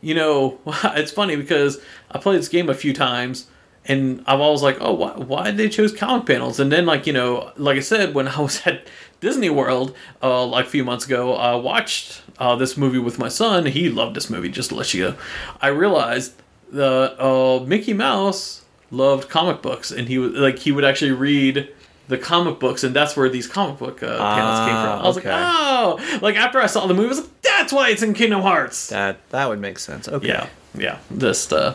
[0.01, 0.59] you know
[0.97, 3.47] it's funny because i played this game a few times
[3.87, 7.07] and i've always like oh why, why did they choose comic panels and then like
[7.07, 8.87] you know like i said when i was at
[9.25, 9.89] disney world
[10.23, 13.89] uh like a few months ago i watched uh this movie with my son he
[14.01, 15.15] loved this movie just to let you know
[15.67, 16.31] i realized
[16.71, 16.91] the
[17.29, 21.57] uh mickey mouse loved comic books and he would like he would actually read
[22.09, 25.09] the comic books and that's where these comic book uh, panels came Ah, from i
[25.09, 25.31] was okay.
[25.31, 28.13] like oh like after i saw the movie i was like that's why it's in
[28.15, 30.05] kingdom hearts That that would make sense.
[30.09, 30.29] Okay.
[30.29, 30.99] yeah, yeah.
[31.17, 31.75] Just uh,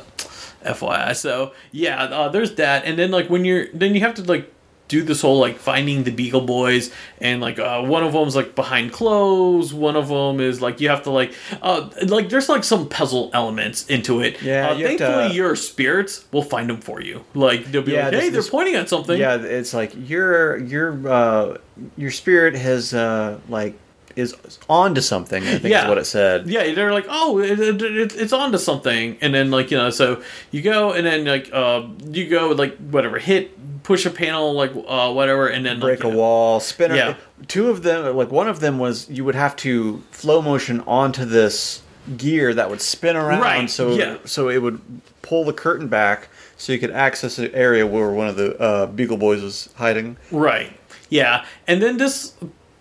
[0.64, 1.16] FYI.
[1.16, 4.52] So yeah, uh, there's that, and then like when you're, then you have to like
[4.90, 8.56] do this whole like finding the Beagle Boys, and like uh, one of them's like
[8.56, 9.74] behind clothes.
[9.74, 13.30] One of them is like you have to like, uh, like there's like some puzzle
[13.34, 14.42] elements into it.
[14.42, 17.24] Yeah, Uh, you have to- thankfully your spirits will find them for you.
[17.34, 19.18] Like they'll be Yeah, like, this- hey, they're this- pointing at something.
[19.18, 21.58] Yeah, it's like your your uh,
[21.96, 23.76] your spirit has uh, like
[24.16, 24.36] is
[24.68, 25.44] on to something.
[25.44, 25.84] I think Yeah.
[25.84, 26.48] is what it said.
[26.50, 29.78] Yeah, they're like, oh, it, it, it, it's on to something, and then like you
[29.78, 30.22] know, so
[30.52, 33.52] you go and then like uh, you go with like whatever, hit,
[33.90, 36.94] push a panel, like uh, whatever, and then break like, a know- wall, spin.
[36.94, 37.16] Yeah.
[37.42, 40.82] A, two of them, like one of them was you would have to flow motion
[40.82, 41.82] onto this
[42.16, 44.18] gear that would spin around, Right, so yeah.
[44.26, 44.80] so it would
[45.24, 48.86] pull the curtain back, so you could access the area where one of the uh,
[48.86, 50.18] Beagle Boys was hiding.
[50.30, 50.78] Right.
[51.10, 52.36] Yeah, and then this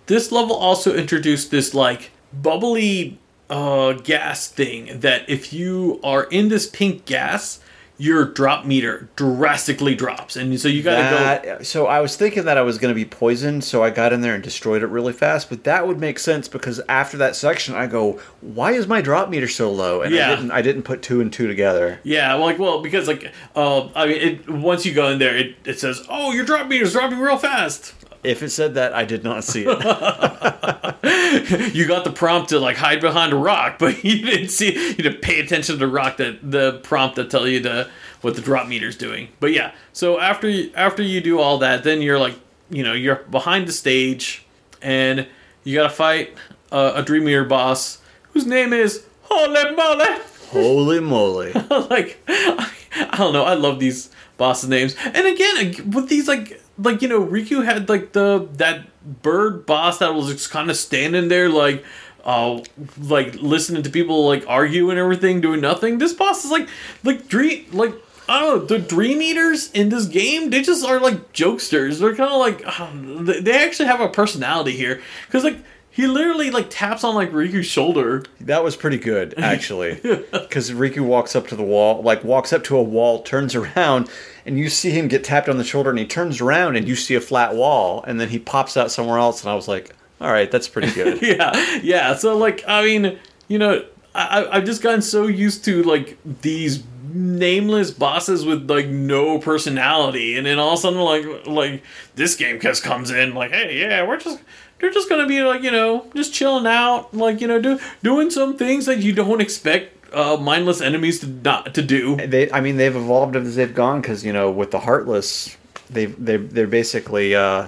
[0.09, 3.19] this level also introduced this like bubbly
[3.49, 7.61] uh, gas thing that if you are in this pink gas,
[7.99, 11.63] your drop meter drastically drops, and so you gotta go.
[11.63, 14.21] So I was thinking that I was going to be poisoned, so I got in
[14.21, 15.51] there and destroyed it really fast.
[15.51, 19.29] But that would make sense because after that section, I go, "Why is my drop
[19.29, 20.33] meter so low?" And Yeah.
[20.33, 20.51] I didn't.
[20.53, 21.99] I didn't put two and two together.
[22.05, 25.37] Yeah, I'm like well, because like uh, I mean, it, once you go in there,
[25.37, 29.05] it, it says, "Oh, your drop meter's dropping real fast." If it said that, I
[29.05, 29.69] did not see it.
[31.75, 34.95] you got the prompt to like hide behind a rock, but you didn't see you
[34.95, 37.89] didn't pay attention to the rock that the prompt that tell you to
[38.21, 39.29] what the drop meter's doing.
[39.41, 42.35] But yeah, so after you, after you do all that, then you're like
[42.71, 44.45] you know you're behind the stage
[44.83, 45.27] and
[45.65, 46.35] you gotta fight
[46.73, 48.01] uh, a dream meter boss
[48.33, 50.21] whose name is Holy Moly.
[50.51, 51.53] Holy moly!
[51.71, 53.45] like I, I don't know.
[53.45, 54.97] I love these bosses' names.
[55.05, 58.87] And again, with these like like you know, Riku had like the that
[59.23, 61.85] bird boss that was just kind of standing there like
[62.25, 62.61] uh
[63.01, 65.99] like listening to people like argue and everything, doing nothing.
[65.99, 66.69] This boss is like
[67.05, 67.95] like dream like.
[68.31, 68.65] I don't know.
[68.67, 71.99] The Dream Eaters in this game, they just are like jokesters.
[71.99, 75.57] They're kind of like they actually have a personality here because like
[75.91, 79.95] he literally like taps on like Riku's shoulder That was pretty good, actually.
[79.95, 84.09] Because Riku walks up to the wall, like walks up to a wall, turns around,
[84.47, 86.95] and you see him get tapped on the shoulder, and he turns around, and you
[86.97, 89.95] see a flat wall, and then he pops out somewhere else, and I was like,
[90.21, 92.15] "All right, that's pretty good." yeah, yeah.
[92.15, 96.17] So like, I mean, you know, I I- I've just gotten so used to like
[96.43, 101.83] these nameless bosses with like no personality, and then all of a sudden like like
[102.15, 104.41] this game just comes in like, hey, yeah, we're just.
[104.81, 108.31] They're just gonna be like you know, just chilling out, like you know, do, doing
[108.31, 112.15] some things that you don't expect uh, mindless enemies to not to do.
[112.15, 115.57] they, I mean, they've evolved as they've gone, because you know, with the Heartless,
[115.91, 117.67] they they they're basically uh,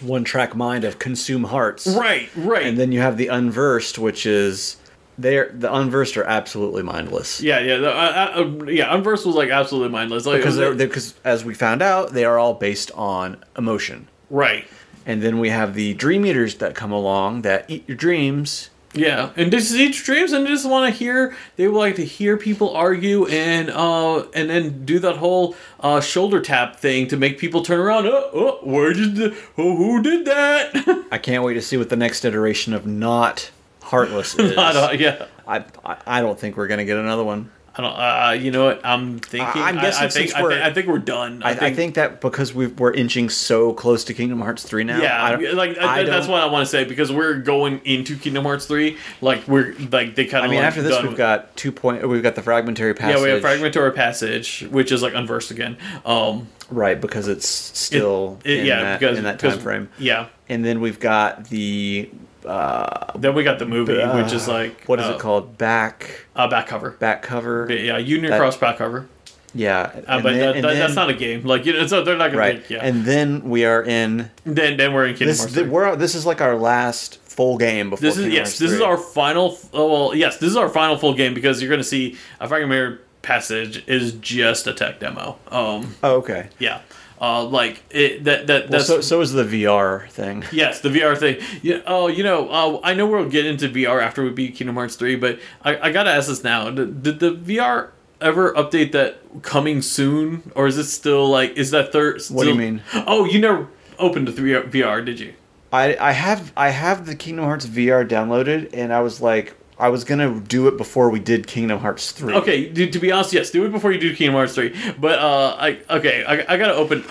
[0.00, 2.64] one track mind of consume hearts, Right, right.
[2.64, 4.78] and then you have the unversed, which is
[5.18, 7.40] they're the unversed are absolutely mindless.
[7.40, 8.94] yeah, yeah, the, uh, uh, yeah.
[8.94, 12.38] Unversed was like absolutely mindless, like Because they're because as we found out, they are
[12.38, 14.08] all based on emotion.
[14.30, 14.66] right.
[15.08, 18.70] And then we have the dream eaters that come along that eat your dreams.
[18.92, 21.36] Yeah, and this is each dreams, and just want to hear.
[21.56, 26.00] They would like to hear people argue and uh and then do that whole uh
[26.00, 28.06] shoulder tap thing to make people turn around.
[28.06, 31.04] Oh, oh where did the, oh, who did that?
[31.12, 33.50] I can't wait to see what the next iteration of not
[33.86, 34.56] heartless is.
[34.56, 37.50] I don't, yeah, I, I I don't think we're gonna get another one.
[37.78, 37.92] I don't.
[37.92, 38.80] Uh, you know what?
[38.86, 39.60] I'm thinking.
[39.62, 40.28] I- I'm guessing I, think.
[40.30, 41.42] since I, we're- think I think we're done.
[41.42, 44.98] I, I think that because we we're inching so close to Kingdom Hearts three now.
[45.02, 48.16] Yeah, I don't- like I that's what I want to say because we're going into
[48.16, 48.96] Kingdom Hearts three.
[49.20, 50.48] Like we're like they kind of.
[50.48, 52.08] I mean, like, after this, we've with- got two point.
[52.08, 53.18] We've got the fragmentary passage.
[53.18, 55.76] Yeah, we have fragmentary passage, which is like unversed again.
[56.06, 59.90] Um, right because it's still it- in, yeah, that, because in that time frame.
[59.98, 62.08] Yeah, And then we've got the
[62.46, 65.58] uh, then we got the movie, which is uh, like what is uh, it called?
[65.58, 66.90] Back Uh, back cover.
[66.92, 67.66] back cover.
[67.70, 69.06] Yeah, Union That- Cross back cover.
[69.54, 71.42] Yeah, Uh, but then- that, that, then- that's not a game.
[71.44, 72.56] Like you know, so they're not gonna right.
[72.58, 72.80] make yeah.
[72.82, 75.54] And then we are in then then we're in Kingdom this.
[75.54, 75.68] Hearts.
[75.70, 78.02] We're this is like our last full game before.
[78.02, 79.58] This is Kingdom yes, Hearts this is our final.
[79.72, 82.98] Oh, well, yes, this is our final full game because you're gonna see a fragmentary
[83.22, 85.36] passage is just a tech demo.
[85.50, 86.48] Um, Oh, okay.
[86.58, 86.80] yeah,
[87.20, 90.44] uh, like it that that Well, that's so so is the VR thing.
[90.52, 91.38] Yes, the VR thing.
[91.62, 91.80] Yeah.
[91.86, 94.96] Oh, you know, uh, I know we'll get into VR after we beat Kingdom Hearts
[94.96, 99.18] three, but I, I gotta ask this now: did, did the VR ever update that
[99.42, 102.22] coming soon, or is it still like is that third?
[102.30, 102.82] What do you mean?
[102.94, 105.34] Oh, you never opened the three VR, did you?
[105.72, 109.90] I I have I have the Kingdom Hearts VR downloaded, and I was like, I
[109.90, 112.34] was gonna do it before we did Kingdom Hearts three.
[112.34, 114.74] Okay, to, to be honest, yes, do it before you do Kingdom Hearts three.
[114.98, 117.04] But uh, I okay, I, I gotta open.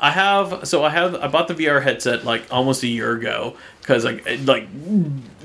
[0.00, 3.56] I have so I have I bought the VR headset like almost a year ago
[3.80, 4.72] because like like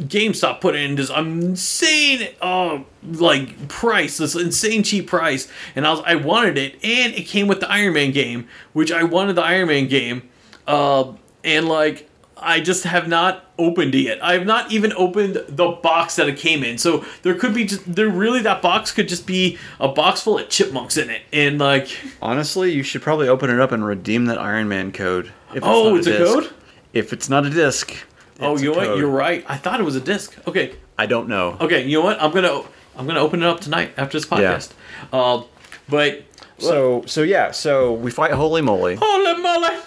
[0.08, 6.02] GameStop put in this insane uh like price this insane cheap price and I was
[6.06, 9.44] I wanted it and it came with the Iron Man game which I wanted the
[9.44, 10.30] Iron Man game
[10.68, 11.12] uh
[11.44, 14.24] and like I just have not opened it yet.
[14.24, 16.78] I have not even opened the box that it came in.
[16.78, 20.38] So there could be just there really that box could just be a box full
[20.40, 21.88] of chipmunks in it and like
[22.22, 25.32] Honestly, you should probably open it up and redeem that Iron Man code.
[25.54, 26.34] If Oh, not it's a disc.
[26.34, 26.54] code?
[26.94, 27.94] If it's not a disc.
[28.42, 28.98] oh you know what?
[28.98, 29.46] You're right.
[29.48, 30.36] I thought it was a disc.
[30.46, 31.56] Okay, I don't know.
[31.62, 32.22] Okay, you know what?
[32.22, 32.64] I'm gonna
[32.98, 34.72] I'm gonna open it up tonight after this podcast.
[35.14, 35.20] Yeah.
[35.20, 35.44] Uh,
[35.88, 36.24] but
[36.58, 39.78] So so yeah, so we fight Holy Moly, holy moly!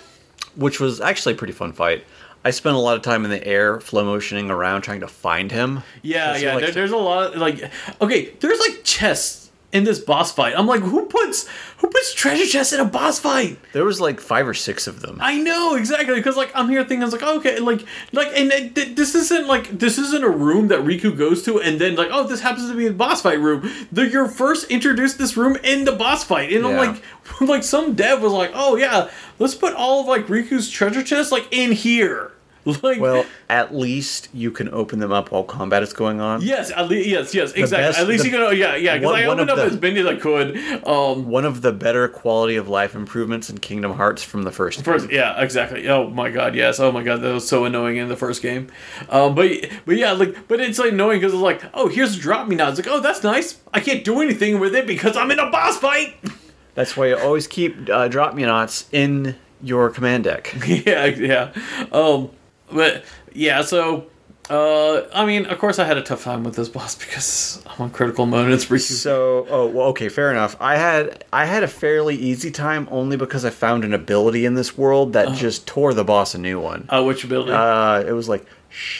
[0.56, 2.04] which was actually a pretty fun fight.
[2.48, 5.52] I spent a lot of time in the air, flow motioning around, trying to find
[5.52, 5.82] him.
[6.02, 6.54] Yeah, yeah.
[6.54, 8.30] like- there, there's a lot of like okay.
[8.40, 10.54] There's like chests in this boss fight.
[10.56, 13.58] I'm like, who puts who puts treasure chests in a boss fight?
[13.74, 15.18] There was like five or six of them.
[15.20, 18.50] I know exactly because like I'm here thinking I was like okay like like and
[18.50, 21.96] it- th- this isn't like this isn't a room that Riku goes to and then
[21.96, 23.70] like oh this happens to be the boss fight room.
[23.92, 27.02] The, you're first introduced this room in the boss fight and I'm like
[27.42, 31.30] like some dev was like oh yeah let's put all of like Riku's treasure chests
[31.30, 32.32] like in here
[32.82, 36.40] like Well, at least you can open them up while combat is going on.
[36.42, 39.14] yes at least yes yes exactly best- at least the- you can yeah yeah because
[39.14, 42.56] I opened up the- as many as I could um One of the better quality
[42.56, 44.82] of life improvements in Kingdom Hearts from the first.
[44.84, 45.88] First, yeah, exactly.
[45.88, 46.78] Oh my god, yes.
[46.80, 48.68] Oh my god, that was so annoying in the first game.
[49.08, 49.50] Um, but
[49.86, 52.70] but yeah, like, but it's like annoying because it's like, oh, here's a Drop-Me-Not.
[52.70, 53.58] It's like, oh, that's nice.
[53.72, 56.16] I can't do anything with it because I'm in a boss fight.
[56.74, 60.54] That's why you always keep uh, drop me knots in your command deck.
[60.66, 61.52] yeah, yeah.
[61.90, 62.30] Um,
[62.72, 64.06] but yeah, so.
[64.50, 67.82] Uh, I mean, of course, I had a tough time with this boss because I'm
[67.82, 68.46] on critical mode.
[68.46, 68.66] and It's.
[68.86, 70.56] So, oh, well, okay, fair enough.
[70.58, 74.54] I had I had a fairly easy time only because I found an ability in
[74.54, 76.86] this world that just tore the boss a new one.
[76.88, 77.52] Uh, which ability?
[77.52, 78.46] Uh, it was like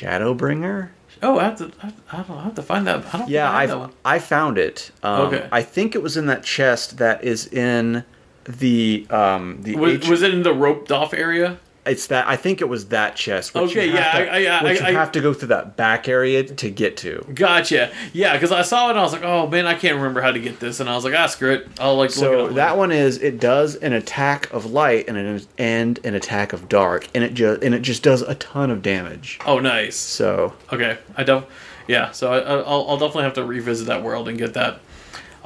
[0.02, 0.90] Shadowbreaker.
[1.22, 1.72] oh, I have to.
[1.82, 3.14] I, I don't I have to find that.
[3.14, 3.28] I don't.
[3.30, 3.92] Yeah, I I that one.
[4.04, 4.90] I found it.
[5.02, 5.48] Um, Okay.
[5.50, 8.04] I think it was in that chest that is in
[8.44, 11.58] the um the Was, H- was it in the roped off area?
[11.88, 13.54] It's that I think it was that chest.
[13.54, 15.48] Which Okay, you have yeah, to, I- I- which I- you have to go through
[15.48, 17.24] that back area to get to.
[17.34, 17.90] Gotcha.
[18.12, 20.30] Yeah, because I saw it and I was like, oh man, I can't remember how
[20.32, 21.68] to get this, and I was like, ah, screw it.
[21.80, 25.16] I'll like look it So that one is it does an attack of light and
[25.16, 28.70] an and an attack of dark, and it just and it just does a ton
[28.70, 29.38] of damage.
[29.46, 29.96] Oh, nice.
[29.96, 31.46] So Okay, I don't.
[31.86, 34.80] Yeah, so I, I'll, I'll definitely have to revisit that world and get that.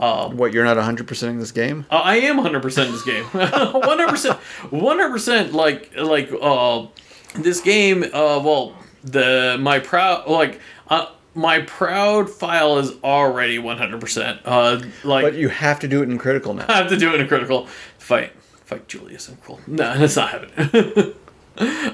[0.03, 1.87] What you're not 100 percent in this game?
[1.91, 3.25] Uh, I am 100 percent in this game.
[3.33, 4.37] 100 percent.
[4.71, 5.53] 100 percent.
[5.53, 6.87] Like like uh,
[7.35, 8.03] this game.
[8.05, 14.41] Uh, well, the my proud like uh, my proud file is already 100 percent.
[14.45, 16.67] Uh, like But you have to do it in critical now.
[16.69, 17.67] I have to do it in a critical
[17.99, 18.33] fight.
[18.65, 19.61] Fight Julius and cool.
[19.67, 21.15] No, that's not happening.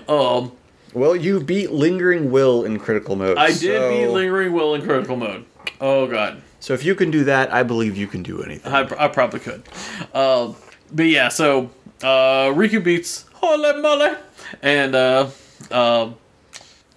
[0.09, 0.53] um,
[0.95, 3.37] Well, you beat Lingering Will in critical mode.
[3.37, 5.45] I did so, beat Lingering Will in critical mode.
[5.81, 8.73] Oh god, So if you can do that, I believe you can do anything.
[8.73, 9.63] I, I probably could.
[10.13, 10.53] Uh,
[10.93, 11.71] but yeah, so
[12.03, 14.17] uh, Riku beats Holey Moley,
[14.63, 15.31] and uh,
[15.71, 16.11] uh,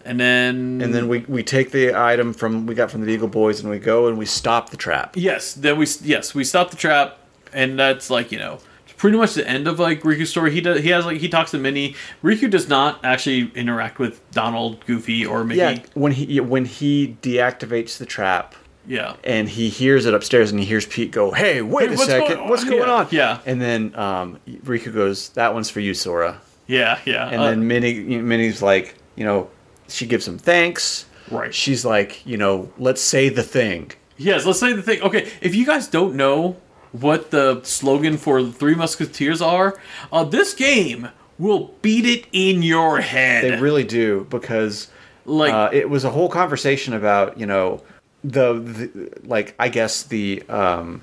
[0.03, 3.27] and then and then we, we take the item from we got from the Beagle
[3.27, 5.15] Boys and we go and we stop the trap.
[5.15, 7.19] yes, then we yes we stop the trap,
[7.53, 8.59] and that's like you know
[8.97, 10.51] pretty much the end of like Riku's story.
[10.51, 11.95] He does he has like he talks to Minnie.
[12.23, 15.59] Riku does not actually interact with Donald, Goofy, or Mickey.
[15.59, 18.55] Yeah, when he when he deactivates the trap
[18.87, 19.15] yeah.
[19.23, 22.09] and he hears it upstairs and he hears Pete go, "Hey, wait Hey, a what's
[22.09, 23.39] second, going what's going Yeah, on?" yeah.
[23.45, 27.27] And then um, Riku goes, "That one's for you, Sora." Yeah, yeah.
[27.27, 29.49] And uh, then Minnie Minnie's like, you know,
[29.87, 31.05] she gives him thanks.
[31.29, 31.53] Right.
[31.53, 33.91] She's like, you know, let's say the thing.
[34.17, 35.01] yes, let's say the thing.
[35.01, 36.57] Okay, if you guys don't know
[36.91, 39.79] what the slogan for the Three Musketeers are,
[40.11, 41.07] uh, this game
[41.39, 43.43] will beat it in your head.
[43.45, 44.89] They really do because
[45.25, 47.81] like uh, it was a whole conversation about you know
[48.23, 51.01] the, the like I guess the um,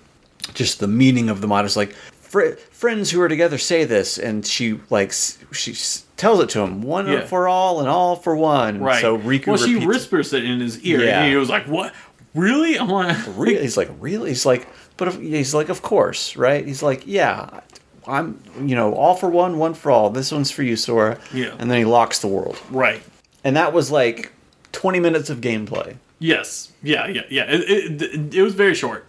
[0.54, 4.18] just the meaning of the motto is like fr- friends who are together say this,
[4.18, 5.12] and she like
[5.52, 5.74] she
[6.16, 7.24] tells it to him one Yeah.
[7.26, 8.81] for all and all for one.
[8.81, 9.00] right.
[9.00, 9.87] So Riku well, she repeats it.
[9.88, 11.20] whispers it in his ear, Yeah.
[11.22, 11.92] and he was like, "What?
[12.35, 13.61] Really?" I'm like, Really?
[13.62, 14.31] He's like, really?
[14.31, 16.64] He's like, but if, he's like, of course, right?
[16.66, 17.61] He's like, yeah,
[18.07, 20.11] I'm, you know, all for one, one for all.
[20.11, 21.18] This one's for you, Sora.
[21.33, 21.54] Yeah.
[21.59, 23.00] And then he locks the world, right.
[23.44, 24.33] and that was like
[24.72, 25.96] 20 minutes of gameplay.
[26.18, 26.72] Yes.
[26.83, 27.07] Yeah.
[27.07, 27.22] Yeah.
[27.28, 27.44] Yeah.
[27.48, 29.07] It, it, it was very short.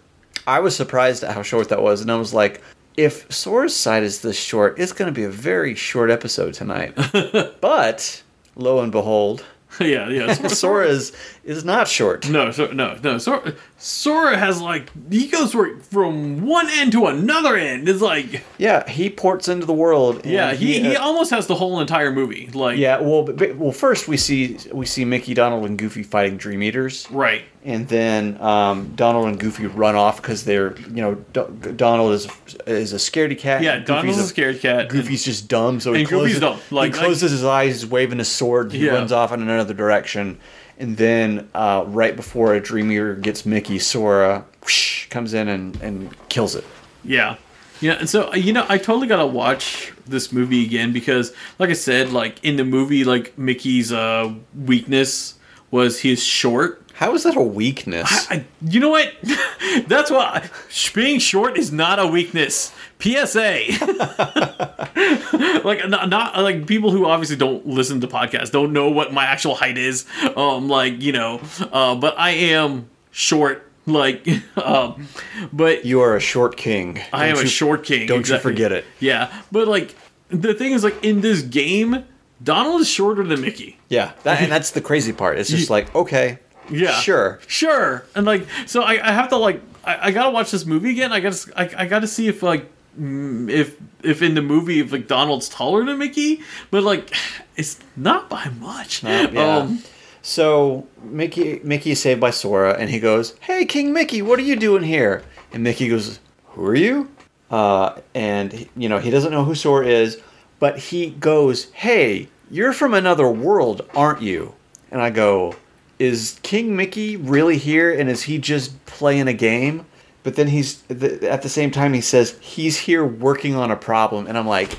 [0.48, 2.62] I was surprised at how short that was, and I was like,
[2.98, 6.96] if Sora's side is this short, it's going to be a very short episode tonight.
[7.62, 8.24] but
[8.56, 9.46] lo and behold,
[9.80, 10.10] yeah.
[10.10, 10.34] Yeah.
[10.48, 11.14] Sora is
[11.50, 12.30] is not short.
[12.30, 13.18] No, so, no, no.
[13.18, 17.90] Sora, Sora has like he goes from- from one end to another end.
[17.90, 20.18] It's like Yeah, he ports into the world.
[20.24, 22.50] and yeah, he, he uh, almost has the whole entire movie.
[22.54, 26.04] Like Yeah, well, but, but- well, first we see we see Mickey, Donald, and Goofy
[26.04, 27.44] fighting Dream Eaters, right.
[27.64, 32.28] and then um, Donald and Goofy run off because they're you know Do- Donald is
[32.68, 33.64] is a scaredy cat.
[33.64, 34.90] Yeah, and Donald's a Goofy's scared cat.
[34.90, 36.60] Goofy's just dumb, so he And closes, dumb.
[36.70, 38.92] Like- he closes his eyes, he's waving his sword, he Yeah.
[38.92, 40.38] runs off in another direction,
[40.80, 45.76] and then uh, right before a Dream Eater gets Mickey, Sora whoosh, comes in and,
[45.82, 46.64] and kills it.
[47.04, 47.36] Yeah.
[47.82, 51.74] Yeah, and so you know, I totally gotta watch this movie again because, like I
[51.74, 55.36] said, like in the movie, like Mickey's uh, weakness
[55.72, 56.84] was he's short.
[57.00, 58.28] How is that a weakness?
[58.30, 59.14] I, you know what?
[59.88, 60.50] That's why
[60.94, 62.74] being short is not a weakness.
[63.00, 63.68] PSA.
[65.64, 69.24] like not, not like people who obviously don't listen to podcasts don't know what my
[69.24, 70.06] actual height is.
[70.36, 71.40] Um, like you know,
[71.72, 74.28] uh, but I am short Like,
[74.58, 75.08] um,
[75.54, 77.00] but You are a short king.
[77.14, 78.08] I am Don't a short king.
[78.08, 78.52] Don't exactly.
[78.52, 78.84] you forget it.
[79.00, 79.96] Yeah, but like
[80.28, 82.04] the thing is, like in this game,
[82.44, 83.80] Donald is shorter than Mickey.
[83.88, 85.40] Yeah, that, and that's the crazy part.
[85.40, 86.40] It's just like, okay,
[86.72, 87.40] Yeah, sure.
[87.48, 88.06] sure.
[88.16, 91.12] And like, so I, I have to like, I, I gotta watch this movie again.
[91.12, 92.66] I gotta, I, I gotta see if like,
[93.00, 96.42] mm, if if in the movie if like Donald's taller than Mickey,
[96.72, 97.14] but like,
[97.56, 99.04] it's not by much.
[99.04, 99.58] Uh, yeah.
[99.58, 99.84] Um,
[100.22, 104.44] So Mickey Mickey is saved by Sora, and he goes, "Hey, King Mickey, what are
[104.44, 107.10] you doing here?" And Mickey goes, "Who are you?"
[107.50, 110.18] Uh, and you know he doesn't know who Sora is,
[110.60, 114.54] but he goes, "Hey, you're from another world, aren't you?"
[114.92, 115.56] And I go,
[116.00, 117.92] "Is King Mickey really here?
[117.94, 119.86] And is he just playing a game?"
[120.24, 124.28] But then he's at the same time he says he's here working on a problem,
[124.28, 124.78] and I'm like,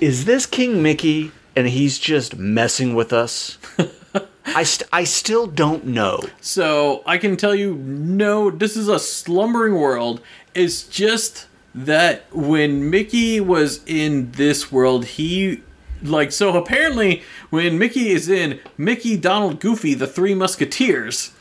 [0.00, 3.58] "Is this King Mickey?" And he's just messing with us.
[4.44, 6.20] I, st- I still don't know.
[6.40, 10.20] So I can tell you, no, this is a slumbering world.
[10.54, 15.62] It's just that when Mickey was in this world, he
[16.02, 21.32] like so apparently when Mickey is in Mickey, Donald, Goofy, the Three Musketeers,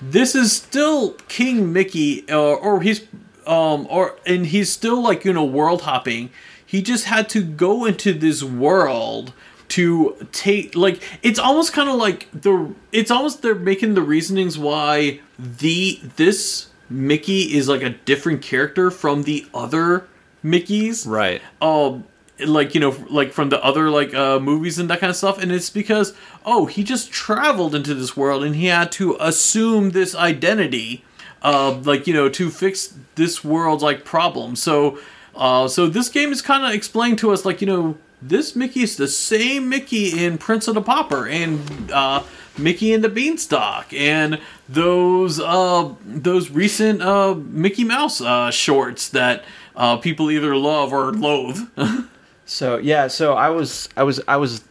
[0.00, 3.02] this is still King Mickey, uh, or he's
[3.46, 6.30] um or and he's still like you know world hopping.
[6.64, 9.32] He just had to go into this world
[9.68, 14.58] to take like it's almost kind of like the it's almost they're making the reasonings
[14.58, 20.06] why the this Mickey is like a different character from the other
[20.44, 21.42] Mickeys Right.
[21.60, 22.04] um
[22.40, 25.40] like you know like from the other like uh movies and that kind of stuff
[25.40, 26.12] and it's because
[26.44, 31.02] oh he just traveled into this world and he had to assume this identity
[31.42, 34.98] uh like you know to fix this world's like problem so
[35.34, 38.82] uh so this game is kind of explained to us like you know this Mickey
[38.82, 42.22] is the same Mickey in Prince of the Pauper and uh
[42.58, 49.44] Mickey and the Beanstalk and those uh those recent uh Mickey Mouse uh shorts that
[49.74, 51.60] uh people either love or loathe.
[52.46, 54.62] So yeah, so I was I was I was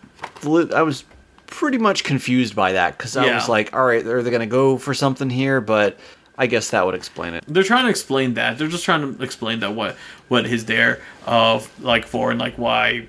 [0.74, 1.04] I was
[1.48, 3.36] pretty much confused by that because I Yeah.
[3.36, 5.62] was like, all right, are they gonna go for something here?
[5.62, 5.98] But
[6.38, 7.46] I guess that would explain it.
[7.48, 8.58] they're trying to explain that.
[8.58, 9.96] They're just trying to explain that what
[10.28, 13.08] what is there of like for and like why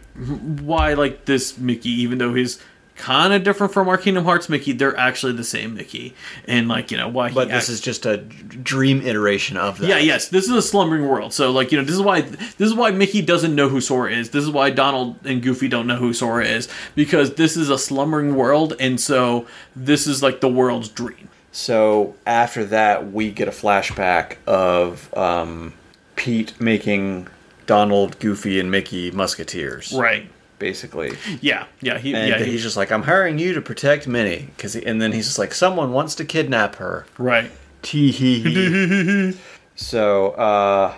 [0.61, 2.61] why like this Mickey even though he's
[2.97, 6.15] kind of different from our Kingdom Hearts Mickey, they're actually the same Mickey.
[6.49, 9.79] And like, you know, why he But this act- is just a dream iteration of
[9.79, 9.89] that.
[9.89, 11.33] Yeah, yes, this is a slumbering world.
[11.33, 14.13] So like, you know, this is why this is why Mickey doesn't know who Sora
[14.13, 14.31] is.
[14.31, 17.79] This is why Donald and Goofy don't know who Sora is because this is a
[17.79, 21.29] slumbering world and so this is like the world's dream.
[21.53, 25.73] So after that, we get a flashback of um,
[26.15, 27.29] Pete making
[27.67, 29.93] Donald, Goofy, and Mickey musketeers.
[29.93, 30.31] Right.
[30.59, 31.13] Basically.
[31.41, 31.67] Yeah.
[31.81, 34.49] Yeah, he And yeah, he's he, just like, I'm hiring you to protect Minnie.
[34.59, 37.07] Cause he, and then he's just like, someone wants to kidnap her.
[37.19, 37.51] right.
[37.83, 39.39] Tee hee hee.
[39.77, 40.95] so, uh,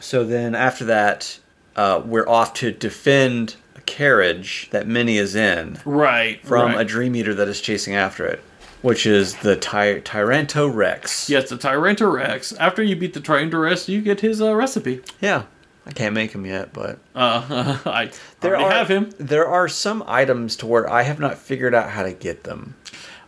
[0.00, 1.38] so then after that,
[1.76, 6.44] uh, we're off to defend a carriage that Minnie is in Right.
[6.44, 6.80] from right.
[6.80, 8.42] a Dream Eater that is chasing after it,
[8.82, 11.30] which is the Ty- Tyranto Rex.
[11.30, 12.52] Yes, the Tyranto Rex.
[12.54, 15.00] After you beat the Tyranto Rex, you get his uh, recipe.
[15.20, 15.44] Yeah.
[15.86, 18.10] I can't make him yet, but Uh, I
[18.40, 19.10] there are have him.
[19.18, 22.74] there are some items to where I have not figured out how to get them.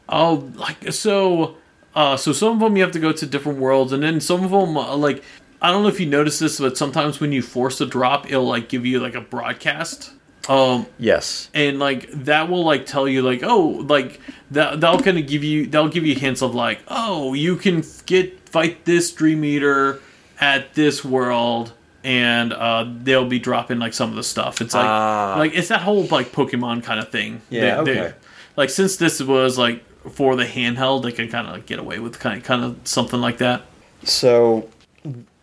[0.09, 1.57] Oh, like so.
[1.95, 4.45] Uh, so some of them you have to go to different worlds, and then some
[4.45, 5.23] of them uh, like
[5.63, 8.47] I don't know if you notice this, but sometimes when you force a drop, it'll
[8.47, 10.13] like give you like a broadcast.
[10.49, 11.51] Um, Yes.
[11.53, 14.19] and like that will like tell you like oh like
[14.53, 17.85] that that'll kind of give you that'll give you hints of like oh you can
[18.07, 20.01] get fight this dream eater
[20.41, 21.75] at this world
[22.09, 25.35] and uh they'll be dropping like some of the stuff it's like Ah.
[25.39, 28.15] like it's that whole like pokemon kind of thing Yeah, They- they- okay.
[28.57, 31.99] like since this was like for the handheld they can kind of like get away
[31.99, 33.63] with kind of, kind of something like that
[34.05, 34.69] So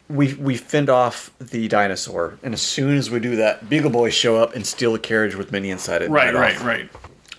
[0.10, 4.14] we we fend off the dinosaur, and as soon as we do that, Beagle Boys
[4.14, 6.10] show up and steal the carriage with Minnie inside it.
[6.12, 6.64] right right off.
[6.64, 6.90] right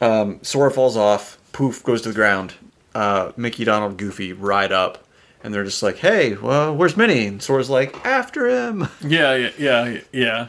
[0.01, 1.39] Um, Sora falls off.
[1.53, 2.55] Poof goes to the ground.
[2.95, 5.06] Uh, Mickey, Donald, Goofy ride up,
[5.47, 9.51] and they're just like, "Hey, well, where's Minnie?" And Sora's like, "After him." Yeah, yeah,
[9.59, 10.47] yeah, yeah.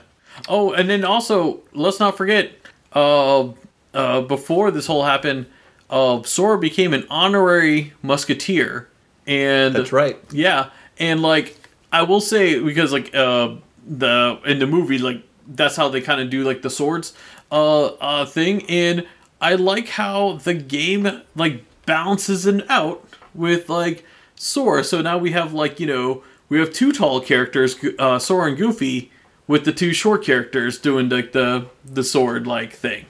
[0.50, 2.52] Oh, and then also let's not forget,
[2.94, 3.50] uh,
[3.94, 5.46] uh, before this whole happened,
[5.92, 8.90] uh, Sora became an honorary musketeer,
[9.28, 10.18] and That's right.
[10.32, 11.56] Yeah, and like
[11.94, 16.20] I will say because like uh, the in the movie like that's how they kind
[16.22, 17.14] of do like the swords
[17.52, 19.06] uh, uh thing, and
[19.40, 24.04] I like how the game like balances it out with like
[24.38, 24.84] Sora.
[24.84, 28.58] So now we have like you know we have two tall characters, uh, Sora and
[28.58, 29.12] Goofy,
[29.48, 33.06] with the two short characters doing like the the sword like thing.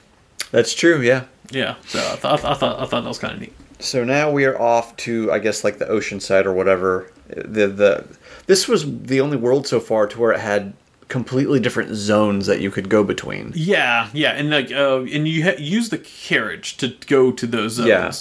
[0.50, 1.00] That's true.
[1.00, 1.76] Yeah, yeah.
[1.86, 3.52] So I thought I thought I thought that was kind of neat.
[3.80, 7.12] So now we are off to I guess like the ocean side or whatever.
[7.28, 8.16] The the
[8.46, 10.72] this was the only world so far to where it had
[11.08, 13.52] completely different zones that you could go between.
[13.54, 17.72] Yeah, yeah, and like uh, and you ha- use the carriage to go to those
[17.72, 17.88] zones.
[17.88, 18.12] Yeah.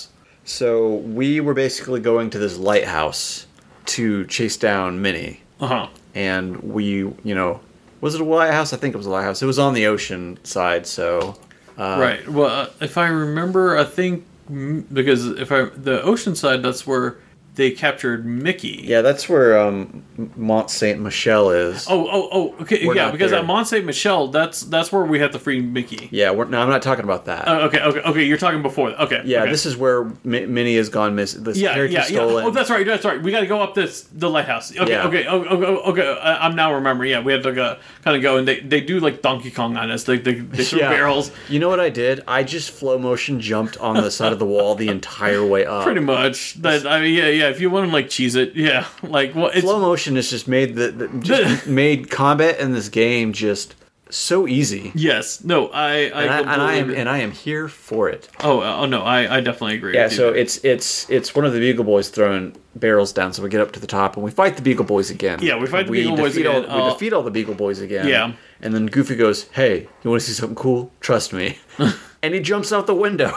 [0.48, 3.45] So we were basically going to this lighthouse
[3.88, 5.88] to chase down Minnie, Uh huh.
[6.16, 7.60] and we you know
[8.00, 8.72] was it a lighthouse?
[8.72, 9.41] I think it was a lighthouse.
[9.41, 11.36] It was on the ocean side, so
[11.78, 12.28] uh, right.
[12.30, 14.26] Well, uh, if I remember, I think
[14.93, 17.18] because if I the ocean side, that's where
[17.58, 18.82] they captured Mickey.
[18.84, 20.03] yeah, that's where um,
[20.36, 21.88] Mont Saint Michel is.
[21.89, 22.55] Oh, oh, oh.
[22.62, 22.86] Okay.
[22.86, 23.39] We're yeah, not because there.
[23.39, 26.08] at Mont Saint Michel, that's that's where we have to free Mickey.
[26.12, 27.47] Yeah, we're, no, I'm not talking about that.
[27.47, 28.24] Uh, okay, okay, okay.
[28.24, 28.91] You're talking before.
[28.91, 29.01] that.
[29.01, 29.22] Okay.
[29.26, 29.51] yeah, okay.
[29.51, 31.43] this is where Mi- Minnie has gone missing.
[31.43, 32.05] This Yeah, character yeah, yeah.
[32.05, 32.45] stolen.
[32.45, 32.86] Oh, that's right.
[32.86, 33.22] That's right.
[33.22, 34.72] We got to go up this the lighthouse.
[34.78, 35.08] Okay, Yeah.
[35.08, 35.66] okay, oh, okay,
[36.01, 36.20] okay.
[36.22, 37.10] I, I'm now remembering.
[37.12, 39.76] Yeah, we had to go, kind of go, and they, they do like Donkey Kong
[39.78, 40.03] on us.
[40.03, 40.89] They they, they throw Yeah.
[40.89, 41.32] barrels.
[41.49, 42.24] You know what I did?
[42.28, 45.84] I just flow motion jumped on the side of the wall the entire way up.
[45.84, 46.53] Pretty much.
[46.62, 47.47] That I mean, yeah, yeah.
[47.50, 48.88] If you want to like cheese it, yeah.
[49.04, 49.56] Like what?
[49.56, 53.76] It's, Flow motion has just made the, the just made combat in this game just
[54.10, 54.91] so easy.
[54.95, 55.43] yes.
[55.43, 55.68] No.
[55.68, 55.89] I.
[55.89, 58.30] I And I, and I am and I am here for it.
[58.41, 59.02] Oh, uh, oh no.
[59.04, 59.95] I, I definitely agree.
[59.95, 63.34] Yeah, so it's it's it's one of the Beagle Boys throwing barrels down.
[63.34, 65.39] So we get up to the top and we fight the Beagle Boys again.
[65.41, 66.74] Yeah, we fight the Beagle Boys defeat all- again.
[66.74, 68.08] we Uh, defeat all the Beagle Boys again.
[68.08, 68.32] Yeah.
[68.62, 70.91] and then Goofy goes, "Hey, you want to see something cool?
[71.02, 71.58] Trust me."
[72.24, 73.32] and he jumps out the window.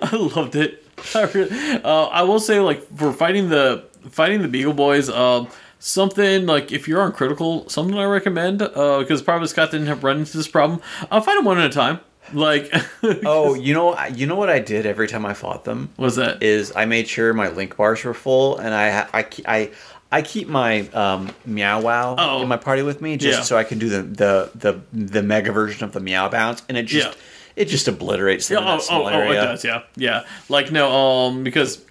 [0.00, 0.84] I loved it.
[1.84, 6.72] Uh, I will say, like for fighting the fighting the Beagle Boys, um, something like
[6.72, 10.36] if you're on critical, something I recommend uh, because probably Scott didn't have run into
[10.36, 10.80] this problem.
[11.10, 12.00] I'll fight them one at a time.
[12.32, 12.72] Like,
[13.24, 16.42] oh, you know, you know what I did every time I fought them was that?
[16.42, 19.70] is I made sure my link bars were full, and I I I.
[20.10, 22.40] I keep my um, Meow Wow Oh.
[22.40, 23.44] in my party with me just Yeah.
[23.44, 26.78] so I can do the, the the the mega version of the Meow Bounce, and
[26.78, 27.14] it just Yeah.
[27.58, 29.64] It just obliterates them Yeah, oh, oh, oh, it does.
[29.64, 30.24] Yeah, yeah.
[30.48, 31.84] Like no, um, because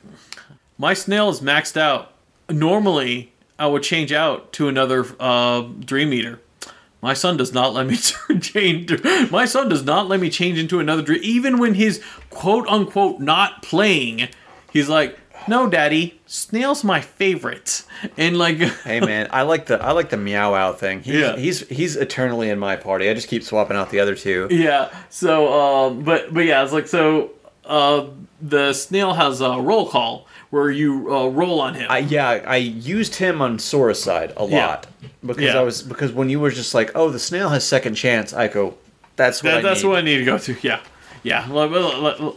[0.77, 2.13] my snail is maxed out.
[2.49, 6.39] Normally, I would change out to another uh, Dream Eater.
[7.01, 7.97] My son does not let me
[8.41, 9.03] change.
[9.29, 13.19] My son does not let me change into another dream, even when he's quote unquote
[13.19, 14.29] not playing.
[14.71, 17.83] He's like, "No, Daddy, snail's my favorite,"
[18.17, 21.01] and like, Hey man, I like the I like the Meow Wow thing.
[21.01, 21.35] He's, Yeah.
[21.37, 23.09] he's he's eternally in my party.
[23.09, 24.47] I just keep swapping out the other two.
[24.51, 24.89] Yeah.
[25.09, 25.53] So,
[25.87, 27.31] um, but but yeah, it's like so.
[27.65, 28.05] Uh,
[28.41, 31.87] the snail has a roll call where you uh, roll on him.
[31.89, 34.67] I, yeah, I used him on Sora's side a Yeah.
[34.67, 34.87] lot
[35.25, 35.59] because Yeah.
[35.59, 38.47] I was because when you were just like, oh, the snail has second chance, I
[38.47, 38.75] go,
[39.17, 39.89] that's what That, I that's need.
[39.89, 40.55] what I need to go to.
[40.61, 40.79] Yeah,
[41.23, 41.47] yeah.
[41.47, 41.71] Like,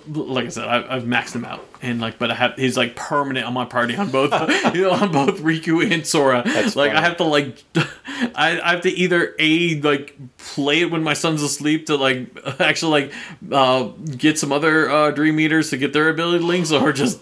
[0.08, 2.96] like, I said, I, I've maxed him out, and like, but I have he's like
[2.96, 4.32] permanent on my party on both,
[4.74, 6.42] you know, on both Riku and Sora.
[6.44, 10.90] That's like I have to like, I, I have to either a like play it
[10.90, 12.28] when my son's asleep to like
[12.60, 13.14] actually like
[13.52, 17.20] uh, get some other uh, Dream Eaters to get their ability links, or just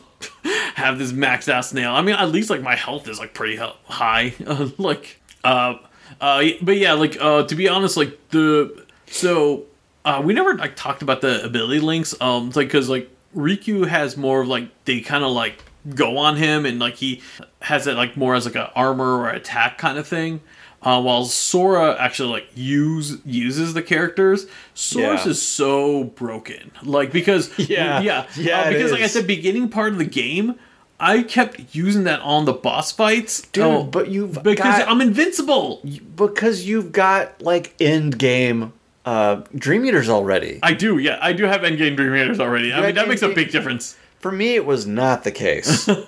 [0.75, 1.93] have this maxed out snail.
[1.93, 4.35] I mean, at least like my health is like pretty high.
[4.47, 5.75] Uh, like, uh,
[6.21, 9.65] uh, but yeah, like uh, to be honest, like the so
[10.09, 12.15] uh, we never like talked about the ability links.
[12.21, 15.63] Um, it's like because like Riku has more of like they kind of like
[15.95, 17.23] go on him and like he
[17.63, 20.41] has it like more as like a armor or attack kind of thing.
[20.81, 25.31] Uh, while Sora actually like use uses the characters, Sora's Yeah.
[25.33, 26.71] is so broken.
[26.85, 28.01] Like because Yeah.
[28.01, 30.55] yeah Yeah, uh, because like at the beginning part of the game,
[31.01, 35.01] I kept using that on the boss fights, Dude, Oh, but you've because got- I'm
[35.01, 35.81] invincible.
[36.15, 38.73] because you've got like end game
[39.09, 40.59] uh, Dream Eaters already.
[40.63, 42.73] I do, yeah, I do have endgame Dream Eaters already.
[42.73, 43.97] I mean, that makes a big difference.
[44.21, 45.89] For me, it was not the case.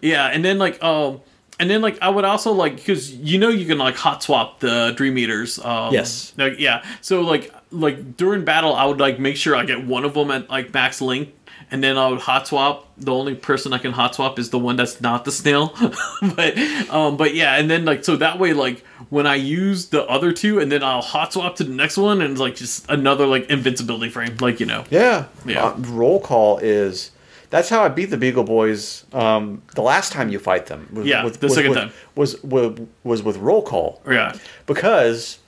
[0.00, 1.20] Yeah, and then like um
[1.58, 4.60] and then like I would also like because you know you can like hot swap
[4.60, 5.58] the Dream Eaters.
[5.58, 6.32] Um, Yes.
[6.36, 10.04] Like yeah, so like like during battle I would like make sure I get one
[10.04, 11.34] of them at like max link.
[11.72, 12.86] And then I would hot swap.
[12.98, 15.74] The only person I can hot swap is the one that's not the snail.
[16.36, 16.56] but
[16.90, 20.32] um, but yeah, and then like so that way like when I use the other
[20.32, 23.26] two, and then I'll hot swap to the next one, and it's like just another
[23.26, 24.84] like invincibility frame, like you know.
[24.90, 25.64] yeah, Yeah.
[25.68, 27.10] Uh, roll call is.
[27.48, 29.04] That's how I beat the Beagle Boys.
[29.12, 31.92] Um, the last time you fight them, was, Yeah, the second with, time.
[32.14, 34.00] was with, was with roll call.
[34.08, 34.34] Yeah.
[34.66, 35.38] because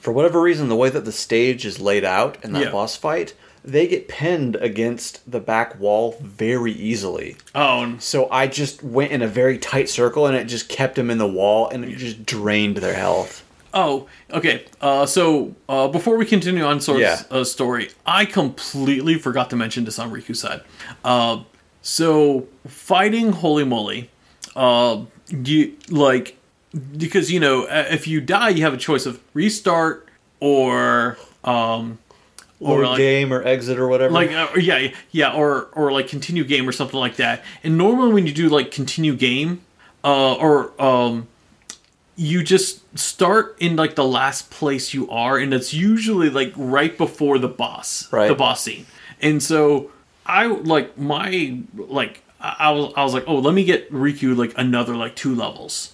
[0.00, 2.70] for whatever reason the way that the stage is laid out in that Yeah.
[2.70, 3.32] boss fight
[3.64, 9.22] they get pinned against the back wall very easily Oh, so i just went in
[9.22, 12.26] a very tight circle and it just kept them in the wall and it just
[12.26, 13.40] drained their health
[13.76, 14.66] Oh, okay.
[14.80, 17.22] Uh, so uh, before we continue on Sora's Yeah.
[17.28, 20.60] uh, story, I completely forgot to mention this on Riku's side.
[21.04, 21.42] Uh,
[21.82, 24.10] so fighting Holey Moley,
[24.54, 26.36] uh, you like
[26.96, 30.08] because you know if you die, you have a choice of restart
[30.38, 31.98] or um,
[32.72, 34.12] Or like- game or exit or whatever.
[34.14, 38.12] like uh, yeah yeah or or like continue game or something like that and normally
[38.12, 39.60] when you do like continue game
[40.04, 41.28] uh or um
[42.16, 46.96] you just start in like the last place you are and it's usually like right
[46.96, 48.28] before the boss Right.
[48.28, 48.86] the boss scene
[49.20, 49.90] and so
[50.24, 54.36] i like my like i I was i was like oh let me get riku
[54.36, 55.92] like another like two levels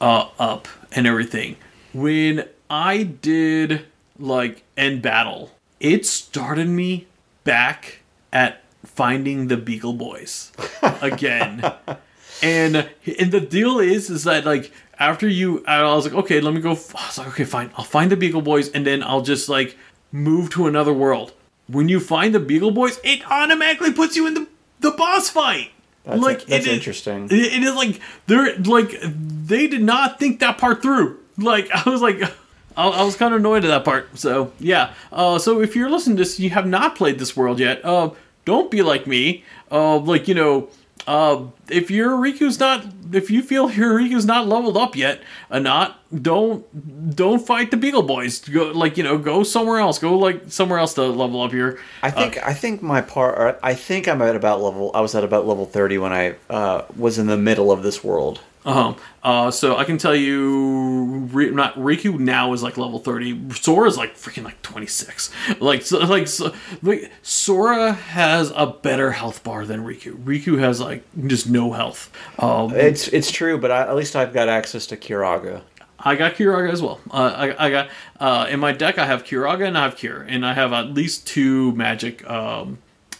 [0.00, 1.56] uh, up and everything.
[1.92, 3.84] When I did
[4.18, 5.50] like end battle,
[5.80, 7.06] it started me
[7.44, 8.00] back
[8.32, 10.52] at finding the Beagle Boys
[10.82, 11.62] again.
[12.42, 16.54] and and the deal is is that like after you I was like okay let
[16.54, 19.22] me go I was like okay fine I'll find the Beagle Boys and then I'll
[19.22, 19.76] just like
[20.12, 21.32] move to another world.
[21.68, 24.48] When you find the Beagle Boys, it automatically puts you in the
[24.80, 25.70] the boss fight.
[26.04, 27.26] That's- like that's it interesting.
[27.30, 31.18] it- it is like they're like they did not think that part through.
[31.38, 32.20] Like I was like.
[32.76, 34.18] I I was kind of annoyed at that part.
[34.18, 34.94] So yeah.
[35.12, 37.84] Uh, so if you're listening to this, you have not played this world yet.
[37.84, 38.10] Uh,
[38.44, 39.44] don't be like me.
[39.70, 40.68] Uh, like you know,
[41.06, 45.58] uh, if your Riku's not, if you feel your Riku's not leveled up yet, uh,
[45.58, 46.64] not don't
[47.16, 48.40] don't fight the Beagle Boys.
[48.40, 49.98] Go like you know, go somewhere else.
[49.98, 51.78] Go like somewhere else to level up your.
[52.02, 53.58] I think I think my part.
[53.62, 54.90] I think I'm at about level.
[54.94, 58.02] I was at about level thirty when I uh, was in the middle of this
[58.04, 58.40] world.
[58.64, 58.94] Uh-huh.
[59.22, 63.38] Uh So I can tell you, not Riku now is like level thirty.
[63.54, 65.30] Sora is like freaking like twenty six.
[65.60, 66.52] Like so, like so,
[66.82, 70.14] like Sora has a better health bar than Riku.
[70.24, 72.10] Riku has like just no health.
[72.38, 75.62] Um, It's it's true, but I, at least I've got access to Curaga.
[76.02, 76.98] I got Curaga as well.
[77.10, 77.88] Uh, I, I got
[78.18, 78.98] uh, in my deck.
[78.98, 82.78] I have Curaga and I have Cure, and I have at least two magic, um,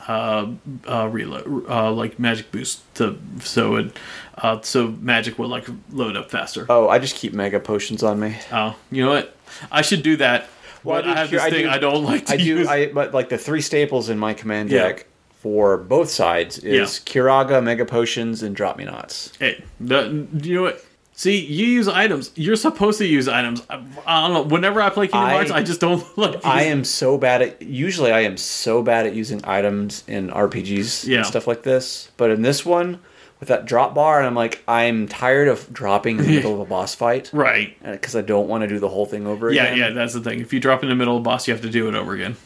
[0.09, 0.47] uh,
[0.89, 3.97] uh, reload, uh, like magic boost to so it,
[4.39, 6.67] uh, so magic will like load up faster.
[6.69, 8.37] Oh, I just keep mega potions on me.
[8.53, 9.37] Oh, you know what?
[9.71, 10.49] I should do that.
[10.83, 12.37] Well, I do I have Cure- this I thing do- I don't like to I
[12.39, 12.43] do.
[12.45, 12.67] use.
[12.69, 14.83] I but like the three staples in my command Yeah.
[14.89, 15.07] deck
[15.41, 17.13] for both sides is Yeah.
[17.13, 19.33] Curaga, mega potions, and Drop-Me-Nots.
[19.39, 20.85] hey, the, you know what?
[21.21, 22.31] See, you use items.
[22.35, 23.62] You're supposed to use items.
[23.68, 24.43] I, I don't know.
[24.55, 26.43] Whenever I play Kingdom I- Hearts, I just don't like.
[26.47, 27.61] I am so bad at.
[27.61, 31.18] Usually, I am so bad at using items in RPGs Yeah.
[31.18, 32.11] and stuff like this.
[32.16, 33.01] But in this one,
[33.39, 36.61] with that drop bar, and I'm like, I'm tired of dropping in the middle of
[36.61, 37.77] a boss fight right.
[37.83, 39.77] because I don't want to do the whole thing over Yeah, again.
[39.77, 39.93] Yeah, yeah.
[39.93, 40.41] That's the thing.
[40.41, 42.14] If you drop in the middle of a boss, you have to do it over
[42.14, 42.37] again.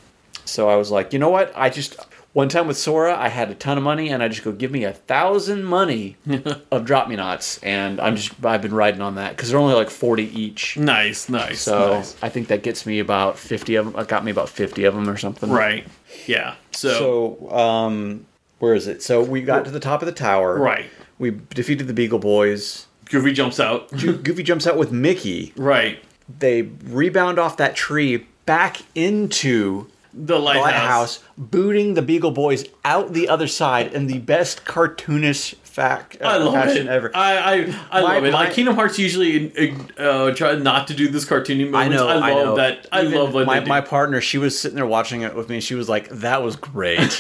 [0.47, 1.53] So I was like, you know what?
[1.55, 1.97] I just
[2.35, 4.71] one time with Sora, I had a ton of money, and I just go give
[4.71, 6.17] me a thousand money
[6.71, 10.25] of Drop-Me-Nots, and I'm just I've been riding on that because they're only like forty
[10.39, 10.77] each.
[10.77, 11.61] Nice, nice.
[11.61, 12.17] So nice.
[12.23, 13.99] I think that gets me about fifty of them.
[13.99, 15.49] It got me about fifty of them or something.
[15.51, 15.87] right.
[16.27, 16.57] Yeah.
[16.73, 18.27] So, So um,
[18.59, 19.03] where is it?
[19.03, 20.59] So we got to the top of the tower.
[20.59, 20.87] right.
[21.19, 22.87] We defeated the Beagle Boys.
[23.05, 23.89] Goofy jumps out.
[23.93, 25.53] Goofy jumps out with Mickey.
[25.57, 26.01] right.
[26.41, 29.87] They rebound off that tree back into
[30.17, 30.65] The lighthouse.
[30.65, 36.27] lighthouse, booting the Beagle Boys out the other side in the best cartoonish fact uh,
[36.29, 36.91] I love fashion it.
[36.91, 37.11] ever.
[37.17, 37.55] I I,
[37.91, 38.33] I My- love it.
[38.33, 39.53] my- like Kingdom Hearts usually
[39.99, 41.77] uh, try not to do this cartoony moments.
[41.77, 42.07] I know.
[42.09, 42.57] I love I know.
[42.57, 42.87] that.
[42.93, 44.21] I Even love my my partner.
[44.21, 45.57] She was sitting there watching it with me.
[45.57, 47.11] and She was like, "That was great."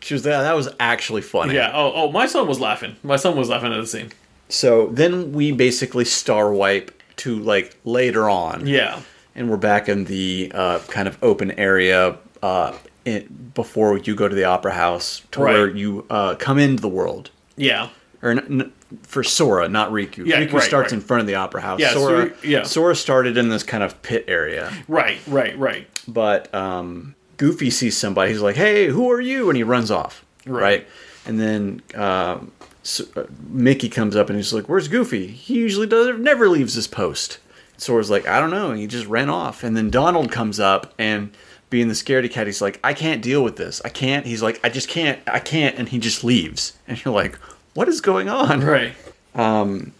[0.00, 0.42] she was there.
[0.42, 1.54] That was actually funny.
[1.54, 1.70] Yeah.
[1.74, 2.96] Oh, oh, my son was laughing.
[3.02, 4.12] My son was laughing at the scene.
[4.48, 8.66] So then we basically star wipe to like later on.
[8.66, 9.00] Yeah.
[9.34, 14.28] And we're back in the uh, kind of open area uh, in, before you go
[14.28, 15.52] to the opera house to Right.
[15.52, 17.30] where you uh, come into the world.
[17.56, 17.88] Yeah.
[18.22, 18.72] Or n- n-
[19.02, 20.26] for Sora, not Riku.
[20.26, 21.00] Yeah, Riku right, starts right.
[21.00, 21.80] in front of the opera house.
[21.80, 22.62] Yeah, Sora, so- yeah.
[22.62, 25.18] Sora started in this kind of pit area, Right.
[25.26, 25.58] Right.
[25.58, 25.86] Right.
[26.08, 28.30] but um, Goofy sees somebody.
[28.32, 30.24] He's like, "Hey, who are you?" And he runs off.
[30.46, 30.62] Right.
[30.62, 30.86] Right,
[31.26, 31.82] and then.
[31.94, 32.52] Um,
[32.86, 35.26] so, uh, Mickey comes up and he's like, "Where's Goofy?
[35.26, 37.38] He usually does never leaves his post."
[37.76, 39.64] Sora's like, "I don't know." And he just ran off.
[39.64, 41.30] And then Donald comes up and,
[41.70, 43.82] being the scaredy cat, he's like, "I can't deal with this.
[43.84, 45.18] I can't." He's like, "I just can't.
[45.26, 46.74] I can't." And he just leaves.
[46.86, 47.36] And you're like,
[47.74, 48.92] "What is going on?" Right.
[49.34, 49.92] Um,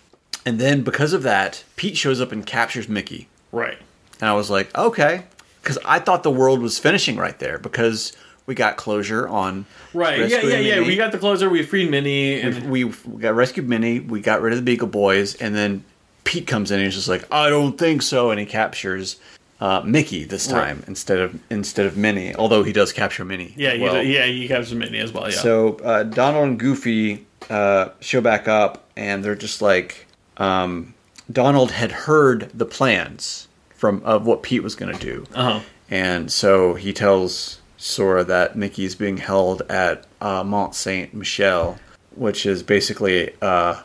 [0.46, 3.28] and then because of that, Pete shows up and captures Mickey.
[3.50, 3.78] Right.
[4.20, 5.24] And I was like, "Okay,"
[5.62, 8.12] because I thought the world was finishing right there because
[8.46, 10.28] we got closure on Right.
[10.28, 10.42] Yeah.
[10.42, 10.58] Yeah.
[10.58, 10.74] Yeah.
[10.76, 10.88] Minnie.
[10.88, 11.48] We got the closer.
[11.48, 12.40] We freed Minnie.
[12.40, 14.00] And we, we got rescued Minnie.
[14.00, 15.84] We got rid of the Beagle Boys, and then
[16.24, 19.16] Pete comes in and he's just like, "I don't think so," and he captures
[19.60, 20.88] uh, Mickey this time Right.
[20.88, 22.34] instead of instead of Minnie.
[22.34, 23.54] Although he does capture Minnie.
[23.56, 23.70] yeah.
[23.70, 24.02] as he well.
[24.02, 24.26] yeah.
[24.26, 25.30] He captures Minnie as well.
[25.30, 25.36] Yeah.
[25.36, 30.06] So uh, Donald and Goofy uh, show back up, and they're just like,
[30.38, 30.94] um,
[31.30, 35.60] Donald had heard the plans from of what Pete was going to do, uh huh.
[35.90, 41.78] and so he tells Sora that Mickey's being held at uh, Mont Saint Michel,
[42.16, 43.80] which is basically uh,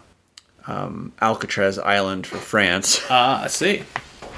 [0.67, 3.01] um, Alcatraz Island for France.
[3.09, 3.83] Ah, I see.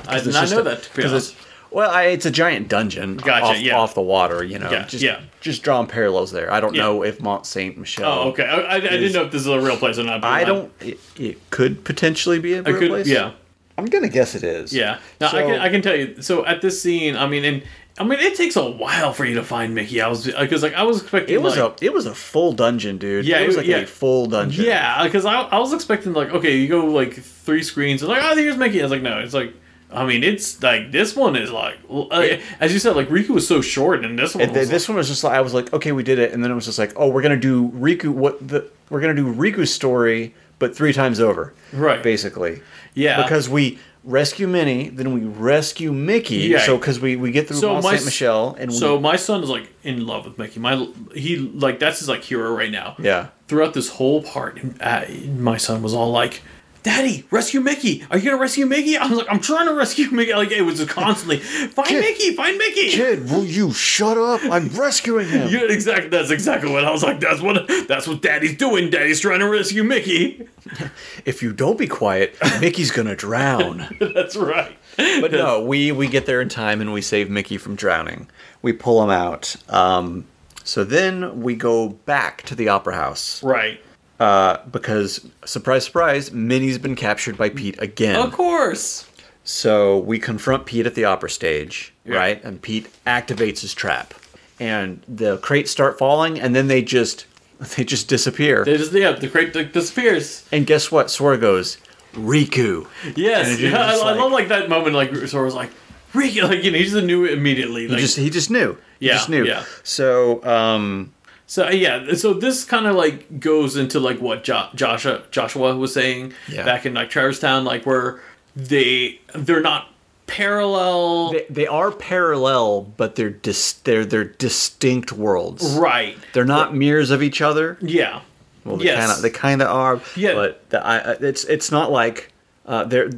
[0.07, 0.83] I did not know a- that.
[0.83, 1.35] To be 'cause it's-
[1.71, 3.77] Well, I, it's a giant dungeon Gotcha, off, yeah.
[3.77, 4.69] off the water, you know.
[4.69, 5.21] Yeah, just, yeah.
[5.39, 6.51] just drawing parallels there.
[6.51, 6.81] I don't Yeah.
[6.83, 8.11] know if Mont Saint Michel.
[8.11, 8.43] Oh, okay.
[8.43, 10.19] I, I, I didn't know if this is a real place or not.
[10.21, 10.69] but I don't.
[10.81, 12.89] It, it could potentially be a real could.
[12.89, 13.07] place.
[13.07, 13.31] Yeah.
[13.77, 14.73] I'm gonna guess it is.
[14.73, 14.99] Yeah.
[15.21, 16.21] Now I can I can tell you.
[16.21, 17.63] So at this scene, I mean, and
[17.97, 20.01] I mean, it takes a while for you to find Mickey.
[20.01, 22.53] I was because like I was expecting It was like, a it was a full
[22.53, 23.25] dungeon, dude.
[23.25, 23.77] Yeah, it was like yeah.
[23.77, 24.65] a full dungeon.
[24.65, 28.21] Yeah, because I, I was expecting like okay, you go like three screens and like
[28.23, 28.79] oh here's Mickey.
[28.79, 29.53] I was like no, it's like
[29.91, 33.47] I mean it's like this one is like uh, as you said like Riku was
[33.47, 35.73] so short and this one And th- this one was just like I was like,
[35.73, 38.09] okay, we did it, and then it was just like, oh, we're gonna do Riku.
[38.09, 38.69] What the?
[38.89, 41.53] We're gonna do Riku's story, but three times over.
[41.73, 42.01] Right.
[42.01, 42.61] Basically.
[42.93, 43.21] Yeah.
[43.21, 46.37] Because we rescue Minnie, then we rescue Mickey.
[46.37, 46.65] Yeah.
[46.65, 49.43] So because we we get through So Mont Saint Michel, and so we, my son
[49.43, 50.59] is like in love with Mickey.
[50.59, 52.95] My he like that's his like hero right now.
[52.99, 53.27] yeah.
[53.47, 56.41] throughout this whole part, uh, my son was all like,
[56.83, 58.03] "Daddy, rescue Mickey!
[58.09, 60.61] Are you gonna rescue Mickey?" I was like, "I'm trying to rescue Mickey." Like it
[60.61, 62.35] was just constantly, "Find Kid- Mickey!
[62.35, 64.41] Find Mickey!" Kid, will you shut up?
[64.45, 65.47] I'm rescuing him.
[65.51, 66.09] Yeah, exactly.
[66.09, 67.19] That's exactly what I was like.
[67.19, 67.67] That's what.
[67.87, 68.89] That's what Daddy's doing.
[68.89, 70.47] Daddy's trying to rescue Mickey.
[71.25, 73.95] if you don't be quiet, Mickey's gonna drown.
[73.99, 74.77] that's right.
[74.97, 78.27] But no, we we get there in time and we save Mickey from drowning.
[78.61, 79.55] We pull him out.
[79.69, 80.25] Um,
[80.63, 83.81] so then we go back to the opera house Right.
[84.21, 88.15] Uh, because surprise, surprise, Minnie's been captured by Pete again.
[88.15, 89.07] Of course.
[89.43, 92.15] So we confront Pete at the opera stage, Yeah.
[92.17, 92.43] right?
[92.43, 94.13] And Pete activates his trap,
[94.59, 97.25] and the crates start falling, and then they just
[97.75, 98.63] they just disappear.
[98.63, 99.13] They just yeah.
[99.13, 100.45] The crate disappears.
[100.51, 101.09] and guess what?
[101.09, 101.77] Sora goes,
[102.13, 102.85] Riku.
[103.15, 103.59] Yes.
[103.59, 104.95] Yeah, I, just I love like- like that moment.
[104.95, 105.71] Like Sora was like,
[106.13, 107.87] "Ricky," like you know, he just knew it immediately.
[107.87, 108.77] He just he just knew.
[108.99, 109.45] He Yeah, just knew.
[109.45, 109.63] yeah.
[109.83, 111.11] So um,
[111.51, 115.93] So yeah, so this kind of like goes into like what jo- Joshua Joshua was
[115.93, 116.63] saying Yeah.
[116.63, 118.21] back in like Traverse Town, like where
[118.55, 119.89] they they're not
[120.27, 125.75] parallel, they, they are parallel, but they're dis- they're they're distinct worlds.
[125.75, 126.17] right?
[126.31, 127.77] They're not mirrors of each other.
[127.81, 128.21] Yeah,
[128.63, 129.99] Well, they yes, kind of they kind of are.
[130.15, 130.33] Yeah.
[130.35, 132.31] But the, I, I- it's it's not like
[132.65, 133.09] uh, they're.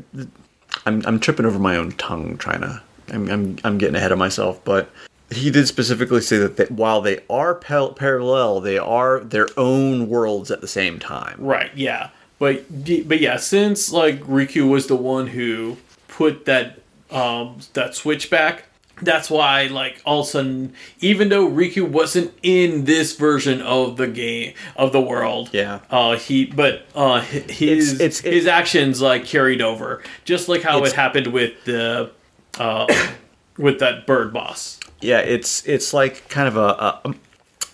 [0.87, 2.81] I'm I'm tripping over my own tongue trying to.
[3.11, 4.89] I'm I'm I'm getting ahead of myself, but
[5.35, 10.07] he did specifically say that, that while they are pal- parallel, they are their own
[10.09, 11.35] worlds at the same time.
[11.39, 12.09] right, yeah.
[12.39, 12.65] But
[13.07, 15.77] but yeah, since like Riku was the one who
[16.07, 16.79] put that
[17.11, 18.65] um that switch back.
[19.01, 23.97] That's why, like, all of a sudden, even though Riku wasn't in this version of
[23.97, 25.79] the game of the world, Yeah.
[25.89, 30.93] uh, he but uh, his it's- his actions like carried over, just like how it
[30.93, 32.11] happened with the
[32.59, 32.85] uh,
[33.57, 34.79] with that bird boss.
[35.03, 36.59] Yeah, it's it's like kind of a
[37.05, 37.15] a,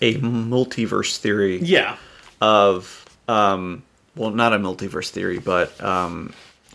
[0.02, 1.58] a multiverse theory.
[1.58, 1.96] Yeah,
[2.40, 3.82] of um
[4.16, 6.32] well not a multiverse theory but um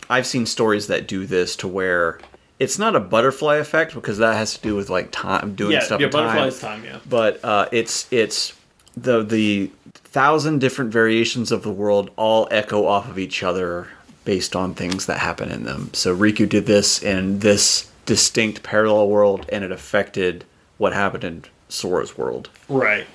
[0.08, 2.18] i've seen stories that do this to where
[2.58, 5.80] it's not a butterfly effect because that has to do with like time doing yeah,
[5.80, 6.06] stuff yeah.
[6.06, 6.26] in time.
[6.26, 6.84] Butterfly's time.
[6.84, 8.54] Yeah, but uh it's it's
[8.96, 13.88] the the thousand different variations of the world all echo off of each other
[14.24, 19.08] based on things that happen in them so riku did this and this distinct parallel
[19.08, 20.44] world and it affected
[20.78, 23.06] what happened in sora's world right.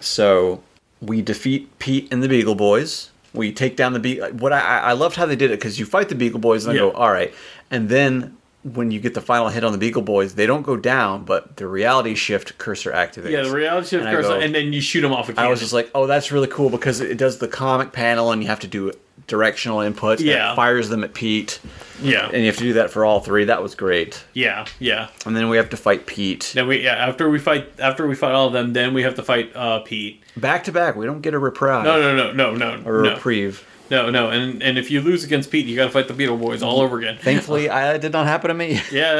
[0.00, 0.62] so
[1.00, 3.10] we defeat Pete and the Beagle Boys.
[3.32, 4.28] We take down the Beagle.
[4.32, 6.74] What I I loved how they did it because you fight the Beagle Boys and
[6.74, 7.32] I go all right,
[7.70, 10.76] and then when you get the final hit on the Beagle Boys, they don't go
[10.76, 13.30] down, but the reality shift cursor activates.
[13.30, 15.46] Yeah, the reality shift And cursor, go- and then you shoot him off a cannon.
[15.46, 18.42] I was just like, oh, that's really cool because it does the comic panel and
[18.42, 18.92] you have to do
[19.26, 20.20] directional input.
[20.20, 20.54] Yeah.
[20.54, 21.60] fires them at Pete,
[22.02, 23.44] yeah, and you have to do that for all three.
[23.44, 24.24] That was great.
[24.34, 25.08] yeah, yeah.
[25.26, 28.14] And then we have to fight Pete Then we yeah after we fight after we
[28.14, 30.22] fight all of them, then we have to fight uh, Pete.
[30.36, 30.96] back to back.
[30.96, 33.66] We don't get a reprise No, no, no, no, no, or a no, reprieve.
[33.90, 34.30] no, no.
[34.30, 36.80] And and if you lose against Pete, you got to fight the Beagle Boys all
[36.80, 37.18] over again.
[37.20, 38.80] Thankfully, I, it did not happen to me.
[38.90, 39.14] Yeah,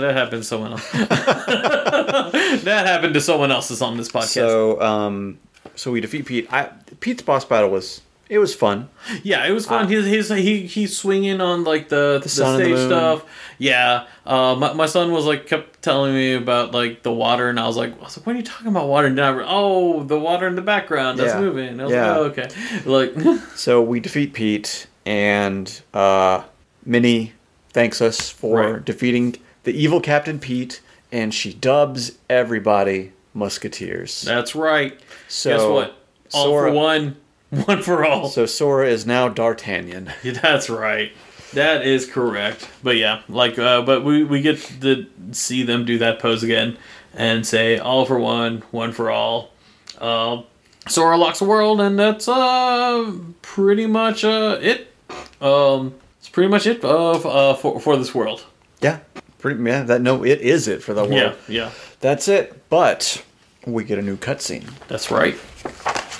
[0.00, 0.90] that happened to someone else.
[0.92, 4.34] that happened to someone else that's on this podcast.
[4.34, 5.38] So, um,
[5.74, 6.52] so we defeat Pete.
[6.52, 8.88] I, Pete's boss battle was it was fun.
[9.22, 9.88] yeah, it was fun.
[9.88, 12.88] He's, he's he he's swinging on like the the, the stage moon.
[12.88, 13.24] stuff.
[13.58, 17.58] Yeah, uh, my, my son was like kept telling me about like the water, and
[17.60, 19.06] I was like, I was like, what are you talking about water?
[19.06, 21.40] And then I re- oh, the water in the background that's Yeah.
[21.40, 21.68] moving.
[21.68, 22.16] And I was Yeah.
[22.18, 22.48] like, oh, okay,
[22.84, 26.42] like So we defeat Pete, and uh,
[26.84, 27.32] Minnie
[27.72, 28.84] thanks us for Right.
[28.84, 30.80] defeating the evil Captain Pete,
[31.12, 34.22] and she dubs everybody Musketeers.
[34.22, 34.98] that's right.
[35.28, 35.96] so Guess what?
[36.34, 37.16] All Sora, for one,
[37.66, 38.28] one for all.
[38.28, 40.12] So Sora is now D'Artagnan.
[40.22, 41.12] Yeah, that's right.
[41.52, 42.68] That is correct.
[42.82, 46.76] But yeah, like, uh, but we we get to see them do that pose again
[47.14, 49.52] and say all for one, one for all.
[49.98, 50.42] Uh,
[50.88, 54.92] Sora locks the world, and that's uh pretty much uh it.
[55.40, 58.44] Um, it's pretty much it uh, uh for for this world.
[58.80, 58.98] Yeah,
[59.38, 59.82] pretty yeah.
[59.82, 61.14] That no, it is it for the world.
[61.14, 62.68] Yeah, yeah, That's it.
[62.68, 63.24] But
[63.66, 64.68] we get a new cutscene.
[64.88, 65.36] that's right.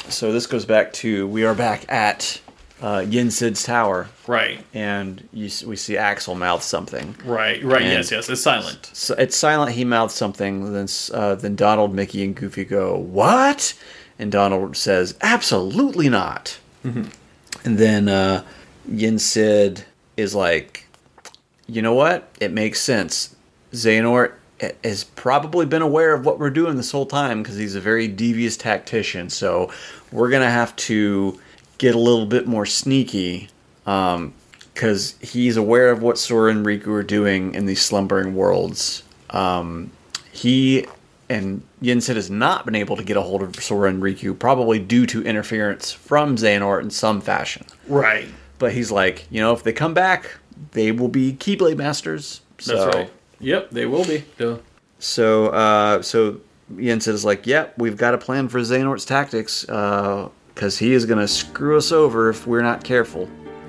[0.09, 2.41] So this goes back to we are back at
[2.81, 7.17] uh, Yen Sid's tower, Right, and you, we see Axel mouth something.
[7.25, 7.83] right, right.
[7.83, 8.29] And- yes, yes.
[8.29, 8.91] It's silent.
[8.93, 9.73] So it's silent.
[9.73, 10.73] He mouths something.
[10.73, 13.75] Then uh, then Donald, Mickey, and Goofy go what?
[14.19, 16.59] And Donald says absolutely not.
[16.85, 17.11] And
[17.79, 18.45] then uh,
[18.89, 19.85] Yen Sid
[20.17, 20.87] is like,
[21.67, 22.29] you know what?
[22.41, 23.35] It makes sense.
[23.73, 24.35] Xehanort
[24.83, 28.09] has probably been aware of what we're doing this whole time because he's a very
[28.09, 29.29] devious tactician.
[29.31, 29.71] So
[30.13, 31.39] we're gonna have to
[31.79, 33.49] get a little bit more sneaky
[33.85, 39.03] because he's aware of what Sora and Riku are doing in these slumbering worlds.
[39.31, 39.91] Um,
[40.33, 40.87] he
[41.29, 44.39] and Yen Sid has not been able to get a hold of Sora and Riku,
[44.39, 47.67] probably due to interference from Xehanort in some fashion.
[47.89, 48.29] Right.
[48.59, 50.31] But he's like, you know, if they come back,
[50.73, 52.41] they will be Keyblade Masters.
[52.59, 53.11] That's So, right.
[53.41, 54.25] Yep, they will be.
[54.39, 54.59] Duh.
[54.99, 56.41] So, uh, so
[56.77, 61.05] Yen Sid is like, yep, we've got a plan for Xehanort's tactics, because he is
[61.07, 63.29] going to screw us over if we're not careful.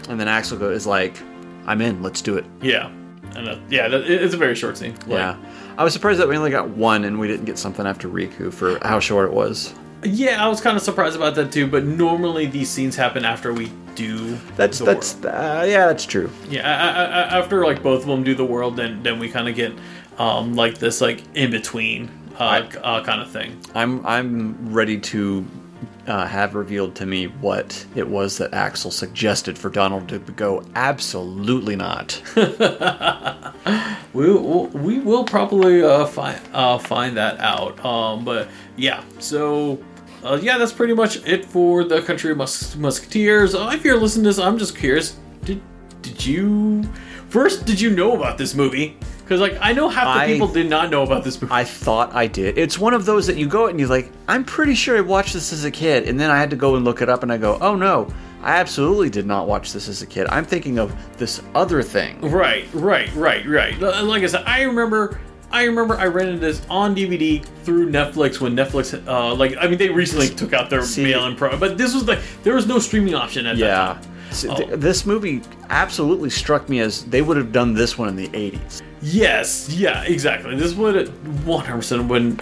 [0.09, 1.17] And then Axel is like,
[1.65, 2.45] I'm in, let's do it.
[2.61, 2.87] Yeah,
[3.35, 4.93] and uh, yeah, it's a very short scene.
[5.05, 5.37] Like, Yeah.
[5.77, 8.51] I was surprised that we only got one and we didn't get something after Riku
[8.51, 9.75] for how short it was.
[10.03, 11.67] yeah, I was kind of surprised about that too.
[11.67, 14.37] But normally these scenes happen after we do.
[14.55, 16.29] That's that's uh, yeah, that's true.
[16.49, 16.65] yeah.
[16.65, 19.49] I, I, I, after like both of them do the world, then then we kind
[19.49, 19.73] of get
[20.17, 23.59] um like this like in between uh, uh kind of thing.
[23.75, 25.45] I'm I'm ready to
[26.07, 30.63] uh, have revealed to me what it was that Axel suggested for Donald to go.
[30.75, 32.21] Absolutely not.
[34.17, 37.85] We we will probably uh, find uh, find that out.
[37.85, 39.77] Um, but yeah, so
[40.23, 43.55] uh, yeah, that's pretty much it for the Country of Mus- Musketeers.
[43.55, 45.17] Uh, if you're listening to this, I'm just curious.
[45.45, 45.61] Did
[46.01, 46.83] did you
[47.29, 47.65] first?
[47.65, 48.97] Did you know about this movie?
[49.21, 51.53] Because like I know half the I- people did not know about this movie.
[51.53, 52.57] I thought I did.
[52.57, 55.33] It's one of those that you go and you're like, I'm pretty sure I watched
[55.33, 57.31] this as a kid, and then I had to go and look it up, and
[57.31, 58.07] I go, oh no,
[58.41, 60.27] I absolutely did not watch this as a kid.
[60.29, 62.21] I'm thinking of this other thing.
[62.21, 63.77] Right, right, right, right.
[63.79, 65.19] Like I said, I remember.
[65.51, 69.77] I remember I rented this on DVD through Netflix when Netflix, uh, like, I mean,
[69.77, 72.79] they recently took out their See- mail-in pro, but this was like there was no
[72.79, 73.75] streaming option at that Yeah.
[73.93, 74.01] time.
[74.31, 74.55] So Oh.
[74.57, 78.29] th- this movie absolutely struck me as they would have done this one in the
[78.33, 78.81] 80s.
[79.01, 80.53] Yes, yeah, exactly.
[80.57, 81.09] This would
[81.45, 82.37] 100% when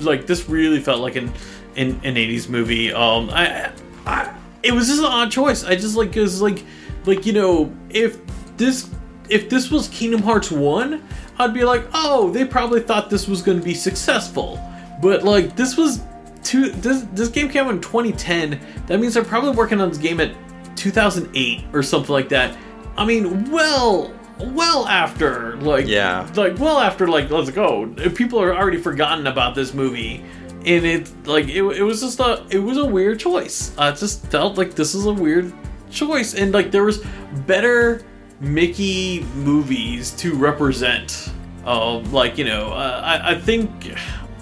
[0.00, 1.32] like this really felt like an
[1.76, 2.90] an, an 80s movie.
[2.90, 3.70] Um, I,
[4.06, 4.30] I,
[4.62, 5.62] it was just an odd choice.
[5.62, 6.64] I just like it was like
[7.04, 8.16] like you know if
[8.56, 8.88] this
[9.28, 11.02] if this was Kingdom Hearts one,
[11.38, 14.60] I'd be like, oh, they probably thought this was going to be successful.
[15.02, 16.02] But like this was
[16.42, 18.58] two this this game came out in 2010.
[18.86, 20.32] That means they're probably working on this game at
[20.76, 22.56] 2008 or something like that.
[22.96, 26.26] I mean, well, well after like Yeah.
[26.34, 27.86] like well after like let's go.
[28.14, 30.24] People are already forgotten about this movie.
[30.64, 33.76] And it like it, it was just a it was a weird choice.
[33.78, 35.52] I just felt like this is a weird
[35.90, 37.04] choice, and like there was
[37.46, 38.02] better
[38.40, 41.30] Mickey movies to represent.
[41.64, 43.70] Um, like you know, uh, I I think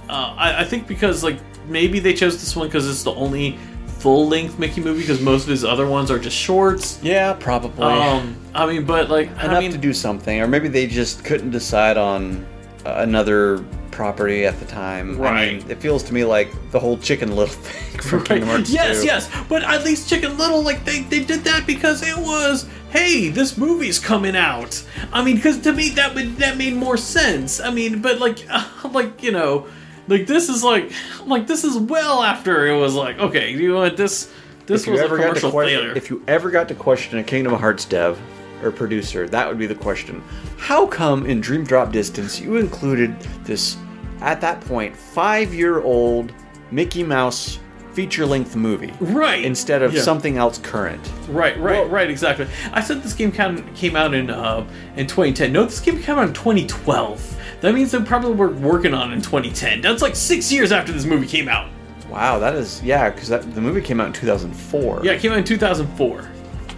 [0.09, 3.59] uh, I, I think because like maybe they chose this one because it's the only
[3.87, 6.99] full length Mickey movie because most of his other ones are just shorts.
[7.03, 7.85] Yeah, probably.
[7.85, 11.25] Um, I mean, but like Enough I mean, to do something, or maybe they just
[11.25, 12.45] couldn't decide on
[12.85, 15.15] uh, another property at the time.
[15.23, 15.59] I Right.
[15.63, 19.01] mean, it feels to me like the whole Chicken Little thing from Kingdom Hearts yes,
[19.01, 19.07] 2.
[19.07, 23.29] yes, but at least Chicken Little, like they, they did that because it was, hey,
[23.29, 24.83] this movie's coming out.
[25.13, 27.61] I mean, because to me that would that made more sense.
[27.61, 28.47] I mean, but like,
[28.85, 29.67] like you know,
[30.07, 30.93] like this is like,
[31.27, 34.33] like this is well after it was like, okay, you know what, this
[34.67, 35.97] this If was a ever got to commercial question, failure.
[35.97, 38.19] if you ever got to question a Kingdom of Hearts dev
[38.63, 40.23] or producer, that would be the question.
[40.57, 43.77] How come in Dream Drop Distance you included this,
[44.21, 46.33] at that point, five-year-old
[46.71, 47.59] Mickey Mouse
[47.95, 50.03] feature-length movie right instead of Yeah.
[50.03, 51.01] something else current?
[51.29, 52.47] Right, right, right, exactly.
[52.73, 54.67] I said this game came, came out in uh,
[54.97, 55.53] in 2010.
[55.53, 57.37] No, this game came out in 2012.
[57.61, 59.81] That means they probably were working on it in 2010.
[59.81, 61.71] That's like six years after this movie came out.
[62.11, 65.01] Wow, that is yeah, because the movie came out in 2004.
[65.05, 66.29] Yeah, it came out in 2004.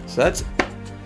[0.05, 0.43] so that's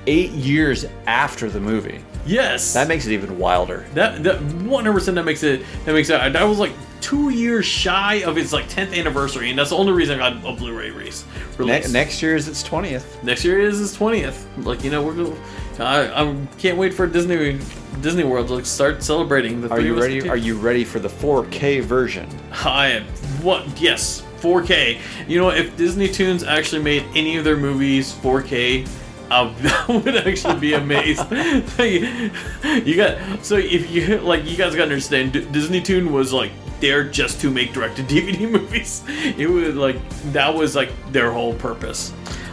[0.08, 2.04] eight years after the movie.
[2.26, 3.86] Yes, That makes it even wilder.
[3.94, 6.16] that that 100 percent that makes it that makes it.
[6.36, 9.92] I was like two years shy of its like 10th anniversary, and that's the only
[9.92, 11.26] reason I got a Blu-ray release.
[11.60, 13.24] Ne- next year is its 20th.
[13.24, 14.44] Next year is its 20th.
[14.64, 15.36] Like you know, we're gonna.
[15.80, 17.60] I I can't wait for Disney
[18.02, 19.70] Disney World to like, start celebrating the.
[19.70, 20.30] Are you ready?
[20.30, 22.28] Are you ready for the 4K version?
[22.64, 23.04] I am.
[23.42, 23.66] What?
[23.82, 25.00] Yes, 4K.
[25.28, 28.88] You know, if Disney Toons actually made any of their movies 4K,
[29.34, 31.32] I would actually be amazed.
[31.80, 35.32] you got so if you like, you guys got to understand.
[35.54, 36.52] Disney Toon was like
[36.82, 39.04] there just to make direct-to-DVD movies.
[39.08, 39.98] It was like
[40.34, 42.12] that was like their whole purpose.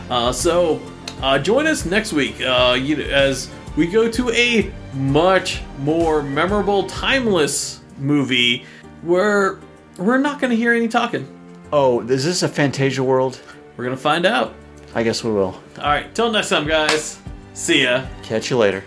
[0.09, 0.81] Uh, so
[1.21, 6.87] uh, join us next week uh, you, as we go to a much more memorable,
[6.87, 8.65] timeless movie
[9.03, 9.59] where
[9.99, 11.27] we're not going to hear any talking.
[11.73, 13.41] Oh, is this a Fantasia world?
[13.77, 14.55] We're going to find out.
[14.99, 15.55] I guess we will.
[15.79, 17.21] All right, till next time, guys.
[17.55, 18.05] See ya.
[18.25, 18.83] Catch you later.